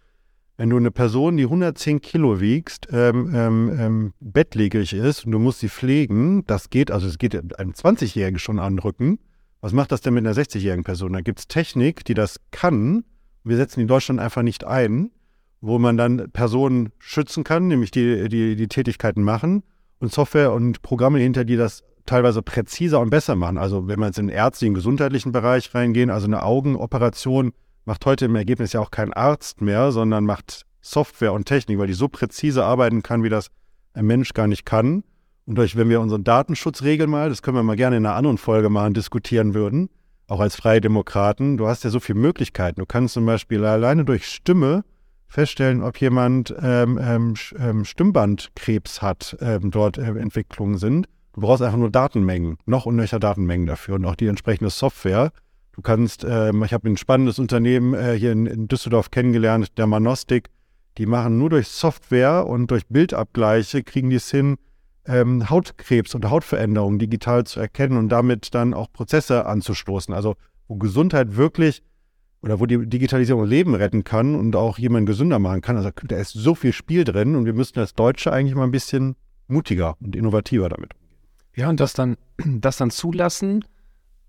[0.56, 5.38] wenn du eine Person, die 110 Kilo wiegst, ähm, ähm, ähm, bettlägerig ist und du
[5.38, 9.20] musst sie pflegen, das geht, also es geht einem 20-Jährigen schon anrücken.
[9.60, 11.12] Was macht das denn mit einer 60-jährigen Person?
[11.12, 13.04] Da gibt es Technik, die das kann.
[13.44, 15.10] Wir setzen die in Deutschland einfach nicht ein
[15.60, 19.62] wo man dann Personen schützen kann, nämlich die, die die Tätigkeiten machen
[19.98, 23.58] und Software und Programme hinter, die das teilweise präziser und besser machen.
[23.58, 27.52] Also wenn wir jetzt in den ärztlichen, gesundheitlichen Bereich reingehen, also eine Augenoperation
[27.84, 31.86] macht heute im Ergebnis ja auch kein Arzt mehr, sondern macht Software und Technik, weil
[31.86, 33.48] die so präzise arbeiten kann, wie das
[33.94, 35.04] ein Mensch gar nicht kann.
[35.46, 38.38] Und durch, wenn wir unseren Datenschutzregeln mal, das können wir mal gerne in einer anderen
[38.38, 39.88] Folge machen, diskutieren würden,
[40.26, 42.80] auch als Freie Demokraten, du hast ja so viele Möglichkeiten.
[42.80, 44.84] Du kannst zum Beispiel alleine durch Stimme
[45.26, 51.08] feststellen, ob jemand ähm, ähm, ähm, Stimmbandkrebs hat, ähm, dort äh, Entwicklungen sind.
[51.38, 55.30] Du brauchst einfach nur Datenmengen, noch unnöcher Datenmengen dafür und auch die entsprechende Software.
[55.70, 59.86] Du kannst, ähm, ich habe ein spannendes Unternehmen äh, hier in, in, Düsseldorf kennengelernt, der
[59.86, 60.50] Manostik.
[60.96, 64.56] Die machen nur durch Software und durch Bildabgleiche, kriegen die es hin,
[65.06, 70.12] ähm, Hautkrebs und Hautveränderungen digital zu erkennen und damit dann auch Prozesse anzustoßen.
[70.12, 70.34] Also
[70.66, 71.84] wo Gesundheit wirklich
[72.42, 75.76] oder wo die Digitalisierung Leben retten kann und auch jemanden gesünder machen kann.
[75.76, 78.72] Also da ist so viel Spiel drin und wir müssten als Deutsche eigentlich mal ein
[78.72, 79.14] bisschen
[79.46, 81.07] mutiger und innovativer damit umgehen.
[81.58, 83.64] Ja, und das dann, das dann zulassen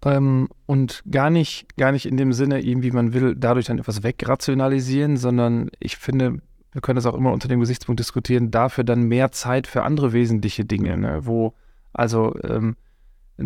[0.04, 4.02] ähm, und gar nicht, gar nicht in dem Sinne, irgendwie man will dadurch dann etwas
[4.02, 9.04] wegrationalisieren, sondern ich finde, wir können das auch immer unter dem Gesichtspunkt diskutieren, dafür dann
[9.04, 11.20] mehr Zeit für andere wesentliche Dinge, ne?
[11.22, 11.54] wo
[11.94, 12.76] also ähm,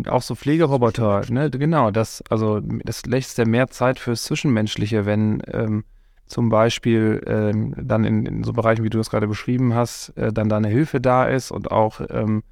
[0.08, 5.42] auch so Pflegeroboter, ne, genau, das, also das lässt ja mehr Zeit fürs Zwischenmenschliche, wenn
[5.52, 5.84] ähm,
[6.26, 10.32] zum Beispiel ähm, dann in, in, so Bereichen, wie du es gerade beschrieben hast, äh,
[10.32, 12.42] dann da eine Hilfe da ist und auch ähm,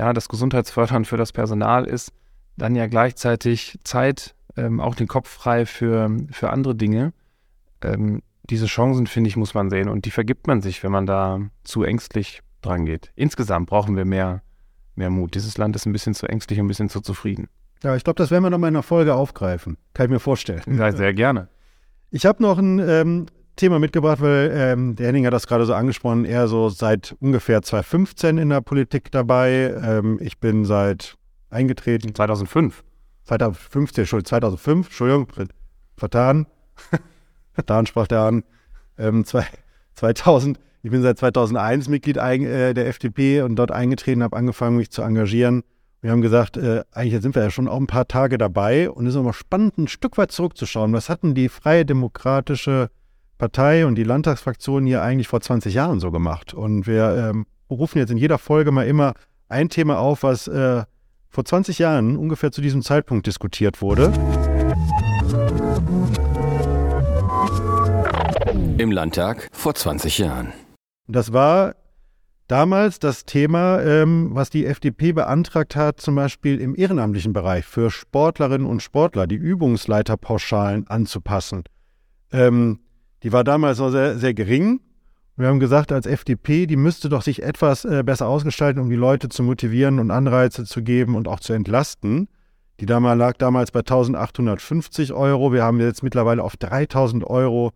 [0.00, 2.12] ja, das Gesundheitsfördern für das Personal ist,
[2.56, 7.12] dann ja gleichzeitig Zeit, ähm, auch den Kopf frei für, für andere Dinge.
[7.82, 11.04] Ähm, diese Chancen, finde ich, muss man sehen und die vergibt man sich, wenn man
[11.04, 13.12] da zu ängstlich dran geht.
[13.14, 14.40] Insgesamt brauchen wir mehr
[14.94, 15.34] mehr Mut.
[15.34, 17.48] Dieses Land ist ein bisschen zu ängstlich und ein bisschen zu zufrieden.
[17.82, 19.76] Ja, ich glaube, das werden wir noch mal in einer Folge aufgreifen.
[19.92, 20.62] Kann ich mir vorstellen.
[20.78, 21.48] Ja, sehr gerne.
[22.10, 23.26] Ich habe noch ein ähm,
[23.60, 27.62] Thema mitgebracht, weil ähm, der Henning hat das gerade so angesprochen, er so seit ungefähr
[27.62, 29.74] 2015 in der Politik dabei.
[29.82, 31.16] Ähm, ich bin seit
[31.50, 32.14] eingetreten.
[32.14, 32.82] 2005.
[33.24, 35.28] 2015, Entschuldigung, 2005, Entschuldigung,
[35.96, 36.46] vertan.
[37.52, 38.44] vertan sprach der an.
[38.98, 39.46] Ähm, zwei,
[39.94, 44.90] 2000 ich bin seit 2001 Mitglied äh, der FDP und dort eingetreten, habe angefangen, mich
[44.90, 45.62] zu engagieren.
[46.00, 49.06] Wir haben gesagt, äh, eigentlich sind wir ja schon auch ein paar Tage dabei und
[49.06, 50.94] es ist immer spannend, ein Stück weit zurückzuschauen.
[50.94, 52.88] Was hatten die Freie Demokratische
[53.40, 56.52] Partei und die Landtagsfraktion hier eigentlich vor 20 Jahren so gemacht?
[56.52, 59.14] Und wir ähm, rufen jetzt in jeder Folge mal immer
[59.48, 60.84] ein Thema auf, was äh,
[61.30, 64.12] vor 20 Jahren ungefähr zu diesem Zeitpunkt diskutiert wurde.
[68.76, 70.52] Im Landtag vor 20 Jahren.
[71.08, 71.76] Das war
[72.46, 77.90] damals das Thema, ähm, was die FDP beantragt hat, zum Beispiel im ehrenamtlichen Bereich für
[77.90, 81.64] Sportlerinnen und Sportler, die Übungsleiterpauschalen anzupassen.
[82.32, 82.80] Ähm,
[83.22, 84.80] die war damals noch sehr, sehr gering.
[85.36, 88.96] Wir haben gesagt, als FDP, die müsste doch sich etwas äh, besser ausgestalten, um die
[88.96, 92.28] Leute zu motivieren und Anreize zu geben und auch zu entlasten.
[92.80, 95.52] Die damals lag damals bei 1850 Euro.
[95.52, 97.72] Wir haben jetzt mittlerweile auf 3000 Euro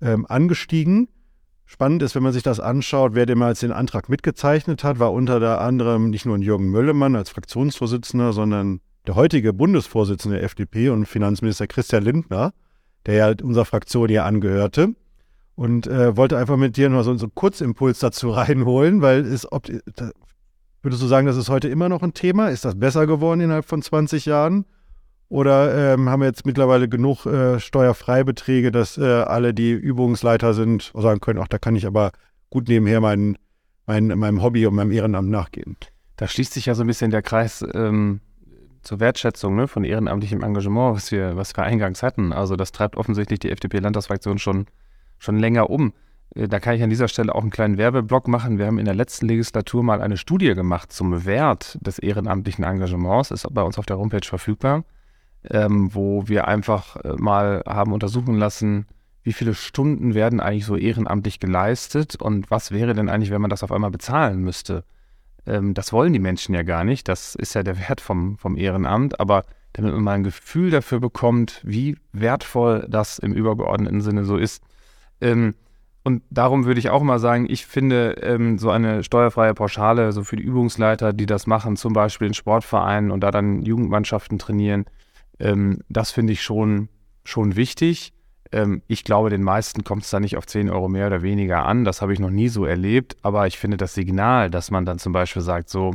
[0.00, 1.08] ähm, angestiegen.
[1.64, 5.60] Spannend ist, wenn man sich das anschaut, wer damals den Antrag mitgezeichnet hat, war unter
[5.60, 11.66] anderem nicht nur Jürgen Möllemann als Fraktionsvorsitzender, sondern der heutige Bundesvorsitzende der FDP und Finanzminister
[11.66, 12.52] Christian Lindner,
[13.06, 14.94] der ja unserer Fraktion hier angehörte.
[15.54, 19.68] Und äh, wollte einfach mit dir nur so, einen Kurzimpuls dazu reinholen, weil es, ob,
[20.82, 22.48] würdest du sagen, das ist heute immer noch ein Thema?
[22.48, 24.66] Ist das besser geworden innerhalb von 20 Jahren?
[25.28, 30.92] Oder ähm, haben wir jetzt mittlerweile genug äh, Steuerfreibeträge, dass äh, alle, die Übungsleiter sind,
[30.94, 32.12] sagen können, ach, da kann ich aber
[32.50, 33.36] gut nebenher mein,
[33.86, 35.76] mein, meinem Hobby und meinem Ehrenamt nachgehen?
[36.16, 38.20] Da schließt sich ja so ein bisschen der Kreis ähm,
[38.86, 42.32] zur Wertschätzung ne, von ehrenamtlichem Engagement, was wir, was wir eingangs hatten.
[42.32, 44.66] Also das treibt offensichtlich die FDP-Landtagsfraktion schon,
[45.18, 45.92] schon länger um.
[46.34, 48.58] Äh, da kann ich an dieser Stelle auch einen kleinen Werbeblock machen.
[48.58, 53.30] Wir haben in der letzten Legislatur mal eine Studie gemacht zum Wert des ehrenamtlichen Engagements.
[53.30, 54.84] Ist bei uns auf der Homepage verfügbar
[55.50, 58.86] ähm, wo wir einfach äh, mal haben untersuchen lassen,
[59.22, 63.50] wie viele Stunden werden eigentlich so ehrenamtlich geleistet und was wäre denn eigentlich, wenn man
[63.50, 64.84] das auf einmal bezahlen müsste.
[65.46, 68.56] Ähm, das wollen die Menschen ja gar nicht, das ist ja der Wert vom, vom
[68.56, 74.24] Ehrenamt, aber damit man mal ein Gefühl dafür bekommt, wie wertvoll das im übergeordneten Sinne
[74.24, 74.62] so ist.
[75.20, 75.54] Ähm,
[76.02, 80.22] und darum würde ich auch mal sagen, ich finde ähm, so eine steuerfreie Pauschale, so
[80.22, 84.86] für die Übungsleiter, die das machen, zum Beispiel in Sportvereinen und da dann Jugendmannschaften trainieren,
[85.40, 86.88] ähm, das finde ich schon,
[87.24, 88.12] schon wichtig.
[88.56, 91.66] Ähm, ich glaube, den meisten kommt es da nicht auf 10 Euro mehr oder weniger
[91.66, 91.84] an.
[91.84, 93.16] Das habe ich noch nie so erlebt.
[93.20, 95.92] Aber ich finde das Signal, dass man dann zum Beispiel sagt, so,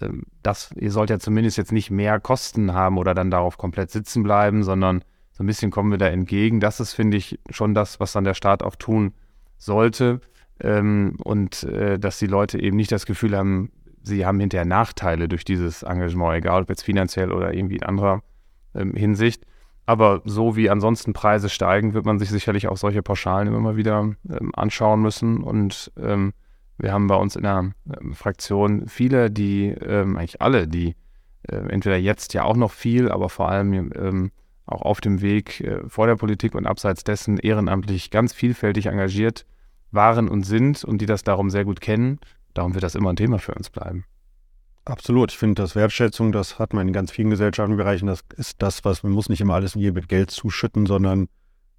[0.00, 3.90] ähm, das, ihr sollt ja zumindest jetzt nicht mehr Kosten haben oder dann darauf komplett
[3.90, 6.60] sitzen bleiben, sondern so ein bisschen kommen wir da entgegen.
[6.60, 9.12] Das ist, finde ich, schon das, was dann der Staat auch tun
[9.58, 10.22] sollte.
[10.60, 13.70] Ähm, und äh, dass die Leute eben nicht das Gefühl haben,
[14.02, 18.22] sie haben hinterher Nachteile durch dieses Engagement, egal ob jetzt finanziell oder irgendwie in anderer
[18.74, 19.44] ähm, Hinsicht.
[19.86, 24.00] Aber so wie ansonsten Preise steigen, wird man sich sicherlich auch solche Pauschalen immer wieder
[24.28, 25.42] ähm, anschauen müssen.
[25.44, 26.32] Und ähm,
[26.76, 27.70] wir haben bei uns in der
[28.00, 30.96] ähm, Fraktion viele, die, ähm, eigentlich alle, die
[31.48, 34.32] äh, entweder jetzt ja auch noch viel, aber vor allem ähm,
[34.66, 39.46] auch auf dem Weg äh, vor der Politik und abseits dessen ehrenamtlich ganz vielfältig engagiert
[39.92, 42.18] waren und sind und die das darum sehr gut kennen.
[42.54, 44.04] Darum wird das immer ein Thema für uns bleiben.
[44.86, 45.32] Absolut.
[45.32, 48.06] Ich finde, das Wertschätzung, das hat man in ganz vielen gesellschaftlichen Bereichen.
[48.06, 51.28] Das ist das, was man muss nicht immer alles je mit Geld zuschütten, sondern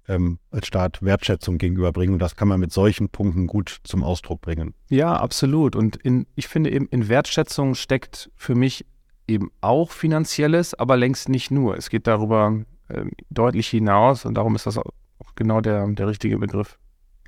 [0.08, 2.14] ähm, als Staat Wertschätzung gegenüberbringen.
[2.14, 4.74] Und das kann man mit solchen Punkten gut zum Ausdruck bringen.
[4.90, 5.74] Ja, absolut.
[5.74, 8.84] Und in, ich finde eben, in Wertschätzung steckt für mich
[9.26, 11.78] eben auch Finanzielles, aber längst nicht nur.
[11.78, 14.92] Es geht darüber ähm, deutlich hinaus und darum ist das auch
[15.34, 16.78] genau der, der richtige Begriff.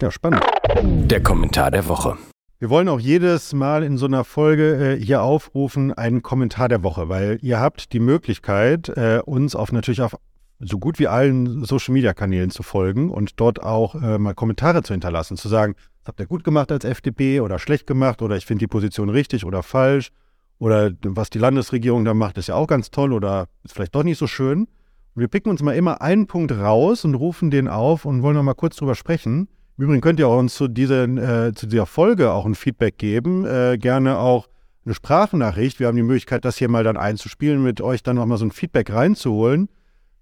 [0.02, 0.44] Ja, spannend.
[0.82, 2.16] Der Kommentar der Woche.
[2.60, 6.82] Wir wollen auch jedes Mal in so einer Folge äh, hier aufrufen, einen Kommentar der
[6.82, 10.14] Woche, weil ihr habt die Möglichkeit, äh, uns auf natürlich auf
[10.58, 14.82] so gut wie allen Social Media Kanälen zu folgen und dort auch äh, mal Kommentare
[14.82, 18.36] zu hinterlassen, zu sagen, das habt ihr gut gemacht als FDP oder schlecht gemacht oder
[18.36, 20.10] ich finde die Position richtig oder falsch
[20.58, 24.04] oder was die Landesregierung da macht, ist ja auch ganz toll oder ist vielleicht doch
[24.04, 24.68] nicht so schön.
[25.14, 28.36] Und wir picken uns mal immer einen Punkt raus und rufen den auf und wollen
[28.36, 29.48] noch mal kurz drüber sprechen.
[29.80, 33.46] Im Übrigen könnt ihr uns zu, diesen, äh, zu dieser Folge auch ein Feedback geben.
[33.46, 34.46] Äh, gerne auch
[34.84, 35.80] eine Sprachnachricht.
[35.80, 38.50] Wir haben die Möglichkeit, das hier mal dann einzuspielen, mit euch dann nochmal so ein
[38.50, 39.70] Feedback reinzuholen.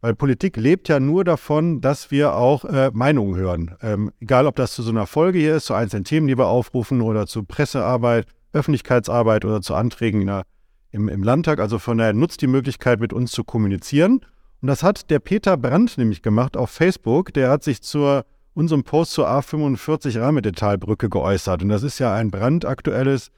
[0.01, 3.75] Weil Politik lebt ja nur davon, dass wir auch äh, Meinungen hören.
[3.83, 6.47] Ähm, egal, ob das zu so einer Folge hier ist, zu einzelnen Themen, die wir
[6.47, 10.45] aufrufen, oder zu Pressearbeit, Öffentlichkeitsarbeit oder zu Anträgen der,
[10.93, 11.59] im, im Landtag.
[11.59, 14.21] Also von daher nutzt die Möglichkeit, mit uns zu kommunizieren.
[14.63, 17.35] Und das hat der Peter Brandt nämlich gemacht auf Facebook.
[17.35, 18.25] Der hat sich zur
[18.59, 21.63] unserem Post zur A45 Rahmedetalbrücke geäußert.
[21.63, 23.31] Und das ist ja ein brandaktuelles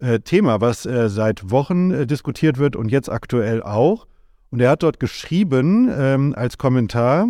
[0.00, 4.06] äh, Thema, was äh, seit Wochen äh, diskutiert wird und jetzt aktuell auch.
[4.50, 7.28] Und er hat dort geschrieben ähm, als Kommentar,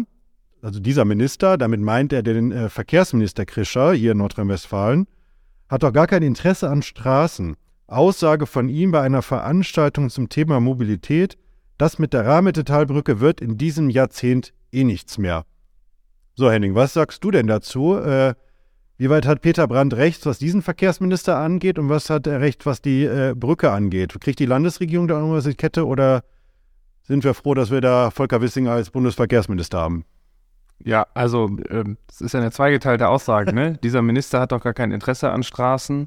[0.62, 5.06] also dieser Minister, damit meint er den äh, Verkehrsminister Krischer hier in Nordrhein-Westfalen,
[5.68, 7.56] hat doch gar kein Interesse an Straßen.
[7.86, 11.36] Aussage von ihm bei einer Veranstaltung zum Thema Mobilität,
[11.76, 15.44] das mit der Rahmedetalbrücke wird in diesem Jahrzehnt eh nichts mehr.
[16.38, 17.96] So, Henning, was sagst du denn dazu?
[17.96, 18.34] Äh,
[18.98, 22.66] wie weit hat Peter Brandt recht, was diesen Verkehrsminister angeht und was hat er recht,
[22.66, 24.20] was die äh, Brücke angeht?
[24.20, 26.24] Kriegt die Landesregierung da irgendwas in die Kette oder
[27.04, 30.04] sind wir froh, dass wir da Volker Wissing als Bundesverkehrsminister haben?
[30.84, 33.54] Ja, also äh, das ist ja eine zweigeteilte Aussage.
[33.54, 33.78] Ne?
[33.82, 36.06] Dieser Minister hat doch gar kein Interesse an Straßen.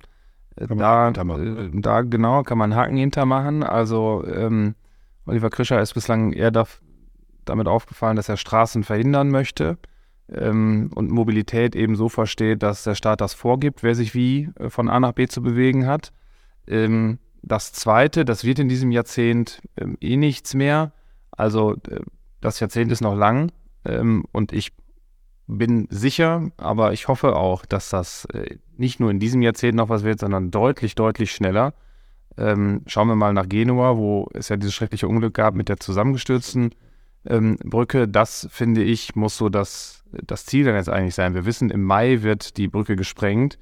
[0.57, 3.63] Äh, da, äh, da genau kann man Haken hintermachen.
[3.63, 4.75] Also ähm,
[5.25, 6.65] Oliver Krischer ist bislang eher da,
[7.45, 9.79] damit aufgefallen, dass er Straßen verhindern möchte
[10.33, 14.69] ähm, und Mobilität eben so versteht, dass der Staat das vorgibt, wer sich wie äh,
[14.69, 16.11] von A nach B zu bewegen hat.
[16.67, 20.91] Ähm, das Zweite, das wird in diesem Jahrzehnt ähm, eh nichts mehr.
[21.31, 22.01] Also äh,
[22.41, 23.51] das Jahrzehnt ist noch lang
[23.85, 24.71] ähm, und ich
[25.47, 29.89] bin sicher, aber ich hoffe auch, dass das äh, nicht nur in diesem Jahrzehnt noch
[29.89, 31.73] was wird, sondern deutlich, deutlich schneller.
[32.37, 35.79] Ähm, schauen wir mal nach Genua, wo es ja dieses schreckliche Unglück gab mit der
[35.79, 36.75] zusammengestürzten
[37.25, 38.07] ähm, Brücke.
[38.07, 41.33] Das, finde ich, muss so das, das Ziel dann jetzt eigentlich sein.
[41.33, 43.57] Wir wissen, im Mai wird die Brücke gesprengt.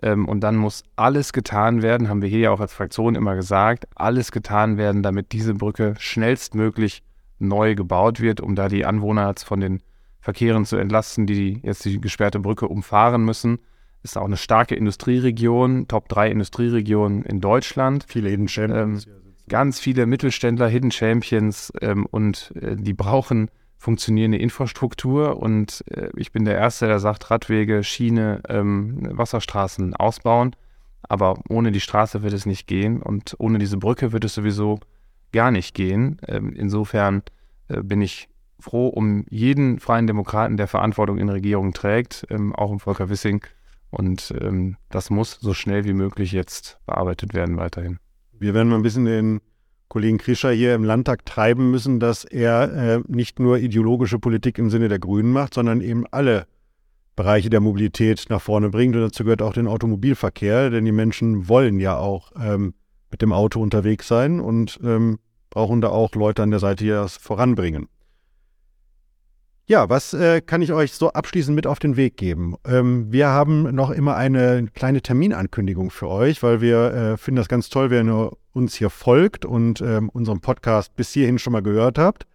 [0.00, 3.34] Ähm, und dann muss alles getan werden, haben wir hier ja auch als Fraktion immer
[3.34, 7.02] gesagt, alles getan werden, damit diese Brücke schnellstmöglich
[7.38, 9.82] neu gebaut wird, um da die Anwohner von den
[10.20, 13.58] Verkehren zu entlasten, die jetzt die gesperrte Brücke umfahren müssen.
[14.02, 18.04] Ist auch eine starke Industrieregion, Top 3 Industrieregion in Deutschland.
[18.08, 19.06] Viele Hidden Champions.
[19.06, 19.12] Ähm,
[19.48, 26.30] ganz viele Mittelständler, Hidden Champions ähm, und äh, die brauchen funktionierende Infrastruktur und äh, ich
[26.30, 30.54] bin der Erste, der sagt, Radwege, Schiene, ähm, Wasserstraßen ausbauen.
[31.08, 34.78] Aber ohne die Straße wird es nicht gehen und ohne diese Brücke wird es sowieso
[35.32, 36.18] gar nicht gehen.
[36.28, 37.22] Ähm, insofern
[37.68, 38.28] äh, bin ich
[38.60, 43.44] froh um jeden freien Demokraten, der Verantwortung in Regierungen trägt, ähm, auch um Volker Wissing.
[43.90, 47.98] Und ähm, das muss so schnell wie möglich jetzt bearbeitet werden weiterhin.
[48.42, 49.40] Wir werden mal ein bisschen den
[49.86, 54.68] Kollegen Krischer hier im Landtag treiben müssen, dass er äh, nicht nur ideologische Politik im
[54.68, 56.46] Sinne der Grünen macht, sondern eben alle
[57.14, 58.96] Bereiche der Mobilität nach vorne bringt.
[58.96, 62.74] Und dazu gehört auch den Automobilverkehr, denn die Menschen wollen ja auch ähm,
[63.12, 66.90] mit dem Auto unterwegs sein und ähm, brauchen da auch Leute an der Seite, die
[66.90, 67.86] das voranbringen.
[69.66, 72.56] Ja, was äh, kann ich euch so abschließend mit auf den Weg geben?
[72.66, 77.48] Ähm, wir haben noch immer eine kleine Terminankündigung für euch, weil wir äh, finden das
[77.48, 81.62] ganz toll, wenn ihr uns hier folgt und ähm, unseren Podcast bis hierhin schon mal
[81.62, 82.26] gehört habt.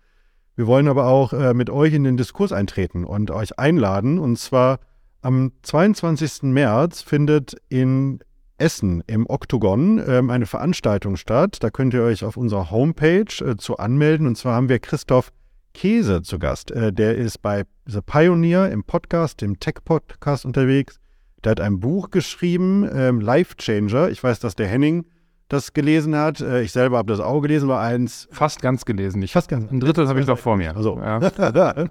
[0.55, 4.19] Wir wollen aber auch äh, mit euch in den Diskurs eintreten und euch einladen.
[4.19, 4.79] Und zwar
[5.21, 6.43] am 22.
[6.43, 8.19] März findet in
[8.57, 11.57] Essen im Oktogon ähm, eine Veranstaltung statt.
[11.59, 14.25] Da könnt ihr euch auf unserer Homepage äh, zu anmelden.
[14.25, 15.31] Und zwar haben wir Christoph
[15.77, 16.71] Käse zu Gast.
[16.71, 20.99] Äh, der ist bei The Pioneer im Podcast, im Tech-Podcast unterwegs.
[21.43, 24.09] Der hat ein Buch geschrieben, ähm, Life Changer.
[24.09, 25.05] Ich weiß, dass der Henning
[25.49, 26.41] das gelesen hat.
[26.41, 28.27] Äh, ich selber habe das auch gelesen, war eins.
[28.31, 29.21] Fast ganz gelesen.
[29.21, 29.71] Ich, fast ganz.
[29.71, 30.75] Ein Drittel habe ich noch vor mir.
[30.75, 31.19] Also, ja.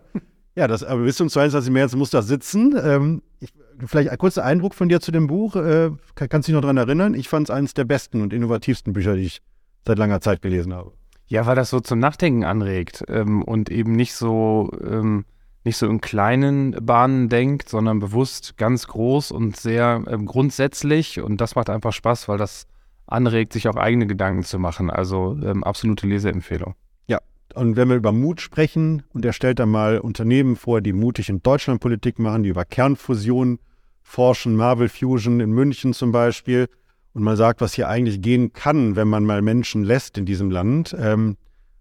[0.57, 1.73] ja, das, aber bis zum 22.
[1.73, 2.77] März muss das sitzen.
[2.83, 3.53] Ähm, ich,
[3.87, 5.55] vielleicht ein kurzer Eindruck von dir zu dem Buch.
[5.55, 7.15] Äh, kann, kannst du dich noch daran erinnern?
[7.15, 9.43] Ich fand es eines der besten und innovativsten Bücher, die ich
[9.87, 10.91] seit langer Zeit gelesen habe.
[11.29, 15.25] Ja, weil das so zum Nachdenken anregt ähm, und eben nicht so, ähm,
[15.65, 21.21] nicht so in kleinen Bahnen denkt, sondern bewusst ganz groß und sehr ähm, grundsätzlich.
[21.21, 22.69] Und das macht einfach Spaß, weil das
[23.07, 24.89] anregt, sich auch eigene Gedanken zu machen.
[24.89, 26.75] Also ähm, absolute Leseempfehlung.
[27.09, 27.19] Ja,
[27.55, 31.29] und wenn wir über Mut sprechen und er stellt dann mal Unternehmen vor, die mutig
[31.29, 33.59] in Deutschland Politik machen, die über Kernfusion
[34.03, 36.69] forschen, Marvel Fusion in München zum Beispiel
[37.17, 40.51] und mal sagt, was hier eigentlich gehen kann, wenn man mal Menschen lässt in diesem
[40.51, 40.95] Land.
[41.01, 41.39] Ähm,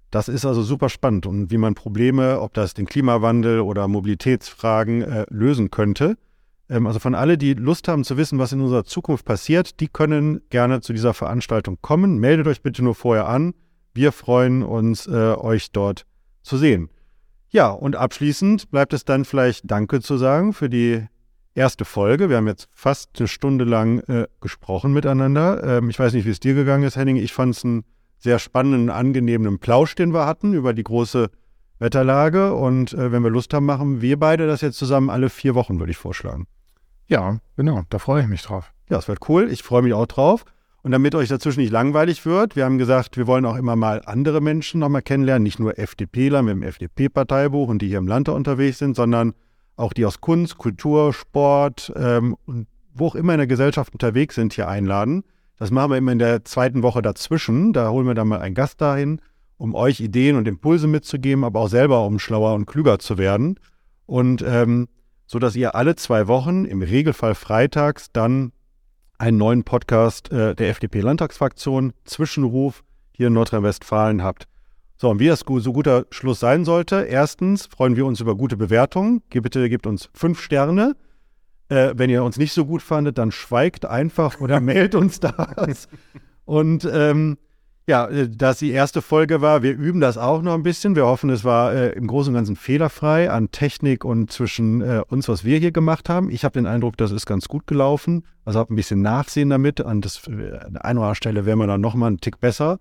[0.09, 5.01] das ist also super spannend und wie man Probleme, ob das den Klimawandel oder Mobilitätsfragen
[5.01, 6.15] äh, lösen könnte.
[6.69, 9.89] Ähm, also von alle, die Lust haben zu wissen, was in unserer Zukunft passiert, die
[9.89, 12.17] können gerne zu dieser Veranstaltung kommen.
[12.17, 13.53] Meldet euch bitte nur vorher an.
[13.93, 16.05] Wir freuen uns, äh, euch dort
[16.43, 16.87] zu sehen.
[17.49, 21.05] Ja, und abschließend bleibt es dann vielleicht Danke zu sagen für die
[21.55, 22.29] erste Folge.
[22.29, 25.79] Wir haben jetzt fast eine Stunde lang äh, gesprochen miteinander.
[25.79, 27.15] Ähm, ich weiß nicht, wie es dir gegangen ist, Henning.
[27.15, 27.85] Ich fand es einen
[28.19, 31.29] sehr spannenden, angenehmen Plausch, den wir hatten über die große
[31.79, 32.53] Wetterlage.
[32.53, 35.79] Und äh, wenn wir Lust haben, machen wir beide das jetzt zusammen alle vier Wochen,
[35.79, 36.45] würde ich vorschlagen.
[37.07, 37.83] Ja, genau.
[37.89, 38.73] Da freue ich mich drauf.
[38.89, 39.49] Ja, es wird cool.
[39.51, 40.45] Ich freue mich auch drauf.
[40.81, 44.03] Und damit euch dazwischen nicht langweilig wird, wir haben gesagt, wir wollen auch immer mal
[44.05, 48.29] andere Menschen nochmal kennenlernen, nicht nur FDPler mit dem FDP-Parteibuch und die hier im Land
[48.29, 49.33] unterwegs sind, sondern
[49.75, 54.35] auch die aus Kunst, Kultur, Sport ähm, und wo auch immer in der Gesellschaft unterwegs
[54.35, 55.23] sind, hier einladen.
[55.57, 57.73] Das machen wir immer in der zweiten Woche dazwischen.
[57.73, 59.21] Da holen wir dann mal einen Gast dahin,
[59.57, 63.59] um euch Ideen und Impulse mitzugeben, aber auch selber, um schlauer und klüger zu werden.
[64.05, 64.87] Und ähm,
[65.27, 68.51] so dass ihr alle zwei Wochen, im Regelfall freitags, dann
[69.17, 74.47] einen neuen Podcast äh, der FDP-Landtagsfraktion, Zwischenruf hier in Nordrhein-Westfalen habt.
[74.97, 78.55] So, und wie das so guter Schluss sein sollte, erstens freuen wir uns über gute
[78.55, 79.21] Bewertungen.
[79.29, 80.95] Bitte gebt uns fünf Sterne.
[81.67, 85.89] Äh, wenn ihr uns nicht so gut fandet, dann schweigt einfach oder meldet uns das.
[86.45, 87.37] Und ähm,
[87.87, 90.95] ja, äh, dass die erste Folge war, wir üben das auch noch ein bisschen.
[90.95, 95.01] Wir hoffen, es war äh, im Großen und Ganzen fehlerfrei an Technik und zwischen äh,
[95.07, 96.29] uns, was wir hier gemacht haben.
[96.29, 98.23] Ich habe den Eindruck, das ist ganz gut gelaufen.
[98.43, 99.81] Also habe ein bisschen Nachsehen damit.
[99.81, 102.79] An, das, äh, an einer Stelle wären wir dann nochmal einen Tick besser.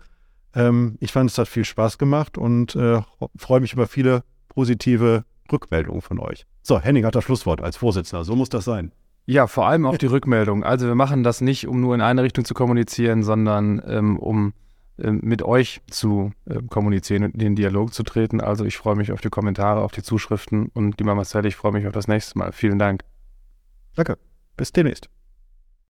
[0.54, 3.00] Ähm, ich fand, es hat viel Spaß gemacht und äh,
[3.36, 6.46] freue mich über viele positive Rückmeldungen von euch.
[6.62, 8.24] So, Henning hat das Schlusswort als Vorsitzender.
[8.24, 8.92] So muss das sein.
[9.26, 10.64] Ja, vor allem auf die Rückmeldung.
[10.64, 14.52] Also wir machen das nicht, um nur in eine Richtung zu kommunizieren, sondern ähm, um
[14.96, 18.40] äh, mit euch zu äh, kommunizieren und in den Dialog zu treten.
[18.40, 21.72] Also ich freue mich auf die Kommentare, auf die Zuschriften und lieber Marcel, ich freue
[21.72, 22.52] mich auf das nächste Mal.
[22.52, 23.02] Vielen Dank.
[23.96, 24.18] Danke.
[24.56, 25.13] Bis demnächst.